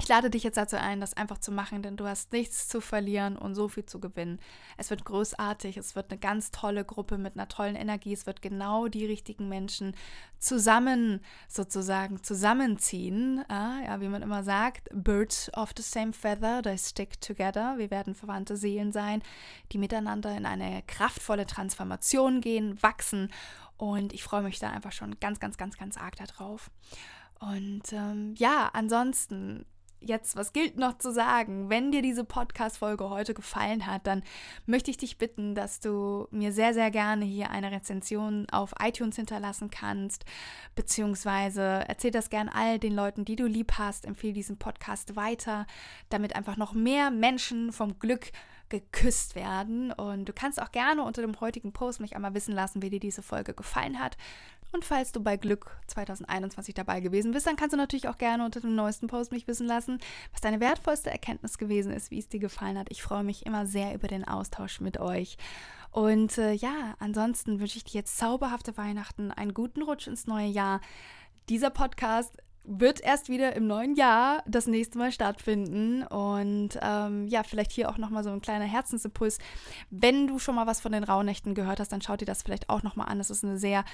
ich 0.02 0.08
lade 0.08 0.30
dich 0.30 0.44
jetzt 0.44 0.56
dazu 0.56 0.78
ein, 0.78 1.02
das 1.02 1.14
einfach 1.14 1.40
zu 1.40 1.52
machen, 1.52 1.84
denn 1.84 1.98
du 1.98 2.08
hast 2.08 2.32
nichts 2.32 2.70
zu 2.70 2.80
verlieren 2.80 3.38
und 3.38 3.54
so 3.54 3.68
viel 3.68 3.86
zu 3.86 4.00
gewinnen. 4.00 4.40
Es 4.78 4.90
wird 4.90 5.04
großartig, 5.04 5.76
es 5.76 5.96
wird 5.96 6.10
eine 6.10 6.20
ganz 6.20 6.52
tolle 6.52 6.86
Gruppe 6.86 7.18
mit 7.18 7.36
einer 7.36 7.50
tollen 7.50 7.76
Energie, 7.76 8.14
es 8.14 8.26
wird 8.26 8.42
genau 8.42 8.88
die 8.88 9.06
richtigen 9.06 9.50
Menschen 9.50 9.96
zusammen 10.40 11.20
sozusagen 11.50 12.24
zusammenziehen. 12.24 13.44
Ah, 13.50 13.82
ja, 13.86 14.00
wie 14.00 14.08
man 14.08 14.22
immer 14.22 14.44
sagt, 14.44 14.88
birds 14.94 15.54
of 15.54 15.72
the 15.76 15.84
same 15.84 16.14
feather, 16.14 16.62
they 16.62 16.78
stick 16.78 17.20
together. 17.20 17.76
Wir 17.78 17.92
werden 17.92 18.16
verwandte 18.16 18.56
Seelen 18.56 18.94
sein, 18.94 19.22
die 19.74 19.78
miteinander 19.78 20.36
in 20.36 20.46
eine 20.46 20.82
kraftvolle 20.88 21.46
Transformation 21.46 22.40
gehen, 22.40 22.82
wachsen 22.82 23.32
und 23.76 24.14
ich 24.14 24.24
freue 24.24 24.44
mich 24.44 24.60
da 24.60 24.70
einfach 24.70 24.94
schon 24.94 25.20
ganz, 25.20 25.42
ganz, 25.42 25.58
ganz, 25.58 25.78
ganz 25.78 25.98
arg 25.98 26.16
darauf. 26.16 26.72
Und 27.40 27.94
ähm, 27.94 28.34
ja, 28.38 28.70
ansonsten 28.74 29.66
jetzt, 30.02 30.36
was 30.36 30.54
gilt 30.54 30.78
noch 30.78 30.98
zu 30.98 31.12
sagen? 31.12 31.70
Wenn 31.70 31.92
dir 31.92 32.02
diese 32.02 32.24
Podcast-Folge 32.24 33.10
heute 33.10 33.34
gefallen 33.34 33.86
hat, 33.86 34.08
dann 34.08 34.24
möchte 34.66 34.92
ich 34.92 34.98
dich 34.98 35.18
bitten, 35.18 35.56
dass 35.56 35.80
du 35.80 36.28
mir 36.32 36.52
sehr, 36.52 36.74
sehr 36.74 36.92
gerne 36.92 37.26
hier 37.26 37.50
eine 37.52 37.72
Rezension 37.72 38.48
auf 38.52 38.74
iTunes 38.82 39.16
hinterlassen 39.16 39.70
kannst, 39.70 40.26
beziehungsweise 40.76 41.84
erzähl 41.88 42.12
das 42.12 42.30
gern 42.30 42.50
all 42.50 42.80
den 42.80 42.94
Leuten, 42.94 43.26
die 43.26 43.36
du 43.36 43.46
lieb 43.46 43.74
hast, 43.78 44.06
empfehle 44.06 44.34
diesen 44.34 44.58
Podcast 44.58 45.16
weiter, 45.16 45.66
damit 46.10 46.36
einfach 46.36 46.58
noch 46.58 46.74
mehr 46.74 47.12
Menschen 47.12 47.72
vom 47.72 48.00
Glück 48.00 48.32
geküsst 48.70 49.36
werden. 49.36 49.92
Und 49.92 50.26
du 50.26 50.34
kannst 50.34 50.62
auch 50.62 50.72
gerne 50.72 51.04
unter 51.04 51.22
dem 51.22 51.40
heutigen 51.40 51.74
Post 51.74 52.00
mich 52.00 52.16
einmal 52.16 52.34
wissen 52.34 52.54
lassen, 52.54 52.82
wie 52.82 52.90
dir 52.90 53.00
diese 53.00 53.22
Folge 53.22 53.54
gefallen 53.54 54.00
hat. 54.00 54.18
Und 54.72 54.86
falls 54.86 55.12
du 55.12 55.22
bei 55.22 55.36
Glück 55.36 55.72
2021 55.88 56.76
dabei 56.76 57.00
gewesen 57.00 57.32
bist, 57.32 57.48
dann 57.48 57.56
kannst 57.56 57.74
du 57.74 57.78
natürlich 57.78 58.08
auch 58.08 58.20
gerne 58.20 58.46
unter 58.46 58.60
dem 58.60 58.76
neuesten 58.76 59.08
Post 59.08 59.32
mich 59.32 59.48
wissen 59.48 59.66
lassen, 59.66 60.00
was 60.32 60.42
deine 60.42 60.60
wertvollste 60.60 61.10
Erkenntnis 61.10 61.58
gewesen 61.58 61.92
ist, 61.92 62.12
wie 62.12 62.20
es 62.20 62.30
dir 62.30 62.40
gefallen 62.40 62.78
hat. 62.78 62.92
Ich 62.92 63.02
freue 63.02 63.24
mich 63.24 63.48
immer 63.48 63.66
sehr 63.66 63.96
über 63.96 64.08
den 64.08 64.28
Austausch 64.28 64.80
mit 64.80 65.00
euch. 65.00 65.38
Und 65.92 66.38
äh, 66.38 66.54
ja, 66.54 66.96
ansonsten 67.00 67.60
wünsche 67.60 67.78
ich 67.78 67.84
dir 67.84 67.96
jetzt 67.96 68.18
zauberhafte 68.18 68.78
Weihnachten, 68.78 69.32
einen 69.32 69.56
guten 69.56 69.82
Rutsch 69.82 70.08
ins 70.08 70.28
neue 70.28 70.48
Jahr. 70.48 70.82
Dieser 71.50 71.72
Podcast 71.72 72.38
wird 72.64 73.02
erst 73.02 73.30
wieder 73.30 73.56
im 73.56 73.68
neuen 73.68 73.96
Jahr 73.96 74.44
das 74.48 74.68
nächste 74.68 74.98
Mal 74.98 75.12
stattfinden. 75.12 76.04
Und 76.04 76.78
ähm, 76.82 77.28
ja, 77.28 77.44
vielleicht 77.44 77.72
hier 77.72 77.90
auch 77.90 77.98
nochmal 77.98 78.24
so 78.24 78.30
ein 78.30 78.42
kleiner 78.42 78.66
Herzensimpuls. 78.66 79.40
Wenn 79.90 80.28
du 80.28 80.40
schon 80.40 80.56
mal 80.56 80.68
was 80.68 80.82
von 80.82 80.92
den 80.92 81.04
Rauhnächten 81.04 81.56
gehört 81.56 81.80
hast, 81.80 81.92
dann 81.92 82.02
schau 82.02 82.16
dir 82.16 82.26
das 82.26 82.44
vielleicht 82.44 82.70
auch 82.70 82.84
nochmal 82.84 83.08
an. 83.10 83.18
Das 83.18 83.30
ist 83.30 83.44
eine 83.44 83.58
sehr 83.58 83.86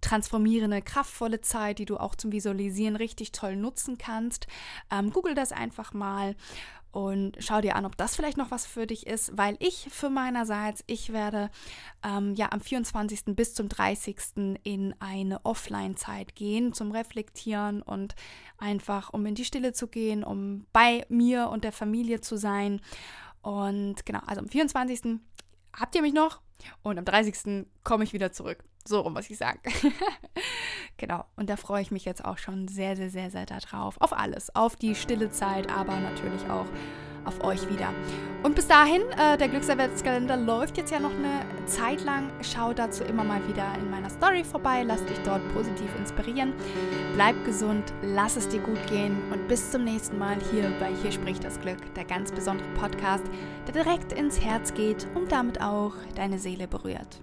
transformierende, 0.00 0.82
kraftvolle 0.82 1.40
Zeit, 1.40 1.78
die 1.78 1.84
du 1.84 1.96
auch 1.96 2.14
zum 2.14 2.32
Visualisieren 2.32 2.96
richtig 2.96 3.32
toll 3.32 3.56
nutzen 3.56 3.98
kannst. 3.98 4.46
Ähm, 4.90 5.10
Google 5.10 5.34
das 5.34 5.52
einfach 5.52 5.92
mal 5.92 6.34
und 6.94 7.36
schau 7.40 7.60
dir 7.60 7.74
an, 7.74 7.86
ob 7.86 7.96
das 7.96 8.14
vielleicht 8.14 8.36
noch 8.36 8.52
was 8.52 8.66
für 8.66 8.86
dich 8.86 9.08
ist, 9.08 9.36
weil 9.36 9.56
ich 9.58 9.88
für 9.90 10.10
meinerseits, 10.10 10.84
ich 10.86 11.12
werde 11.12 11.50
ähm, 12.04 12.36
ja 12.36 12.52
am 12.52 12.60
24. 12.60 13.34
bis 13.34 13.52
zum 13.52 13.68
30. 13.68 14.16
in 14.62 14.94
eine 15.00 15.44
Offline-Zeit 15.44 16.36
gehen 16.36 16.72
zum 16.72 16.92
Reflektieren 16.92 17.82
und 17.82 18.14
einfach 18.58 19.12
um 19.12 19.26
in 19.26 19.34
die 19.34 19.44
Stille 19.44 19.72
zu 19.72 19.88
gehen, 19.88 20.22
um 20.22 20.66
bei 20.72 21.04
mir 21.08 21.48
und 21.48 21.64
der 21.64 21.72
Familie 21.72 22.20
zu 22.20 22.36
sein. 22.36 22.80
Und 23.42 24.06
genau, 24.06 24.20
also 24.26 24.42
am 24.42 24.48
24. 24.48 25.18
habt 25.72 25.96
ihr 25.96 26.02
mich 26.02 26.14
noch 26.14 26.42
und 26.84 26.96
am 26.96 27.04
30. 27.04 27.66
komme 27.82 28.04
ich 28.04 28.12
wieder 28.12 28.30
zurück. 28.30 28.62
So 28.86 29.00
rum, 29.00 29.14
was 29.14 29.30
ich 29.30 29.38
sage. 29.38 29.60
genau. 30.96 31.24
Und 31.36 31.48
da 31.48 31.56
freue 31.56 31.82
ich 31.82 31.90
mich 31.90 32.04
jetzt 32.04 32.24
auch 32.24 32.38
schon 32.38 32.68
sehr, 32.68 32.96
sehr, 32.96 33.10
sehr, 33.10 33.30
sehr 33.30 33.46
darauf. 33.46 34.00
Auf 34.00 34.12
alles. 34.12 34.54
Auf 34.54 34.76
die 34.76 34.94
stille 34.94 35.30
Zeit, 35.30 35.70
aber 35.70 35.96
natürlich 35.96 36.48
auch 36.50 36.66
auf 37.24 37.42
euch 37.42 37.68
wieder. 37.70 37.92
Und 38.42 38.54
bis 38.54 38.66
dahin, 38.66 39.02
äh, 39.18 39.36
der 39.38 39.48
Glückserwärtskalender 39.48 40.36
läuft 40.36 40.76
jetzt 40.76 40.90
ja 40.90 41.00
noch 41.00 41.12
eine 41.12 41.40
Zeit 41.66 42.04
lang. 42.04 42.30
Schau 42.42 42.72
dazu 42.72 43.04
immer 43.04 43.24
mal 43.24 43.46
wieder 43.48 43.66
in 43.78 43.90
meiner 43.90 44.10
Story 44.10 44.44
vorbei. 44.44 44.82
Lass 44.82 45.04
dich 45.06 45.18
dort 45.24 45.40
positiv 45.54 45.88
inspirieren. 45.96 46.52
Bleib 47.14 47.42
gesund, 47.44 47.92
lass 48.02 48.36
es 48.36 48.48
dir 48.48 48.60
gut 48.60 48.86
gehen 48.88 49.16
und 49.32 49.48
bis 49.48 49.70
zum 49.70 49.84
nächsten 49.84 50.18
Mal 50.18 50.36
hier 50.50 50.70
bei 50.78 50.92
Hier 51.02 51.12
spricht 51.12 51.44
das 51.44 51.60
Glück, 51.60 51.94
der 51.94 52.04
ganz 52.04 52.30
besondere 52.32 52.68
Podcast, 52.74 53.24
der 53.66 53.82
direkt 53.82 54.12
ins 54.12 54.40
Herz 54.40 54.74
geht 54.74 55.06
und 55.14 55.32
damit 55.32 55.60
auch 55.60 55.94
deine 56.14 56.38
Seele 56.38 56.68
berührt. 56.68 57.20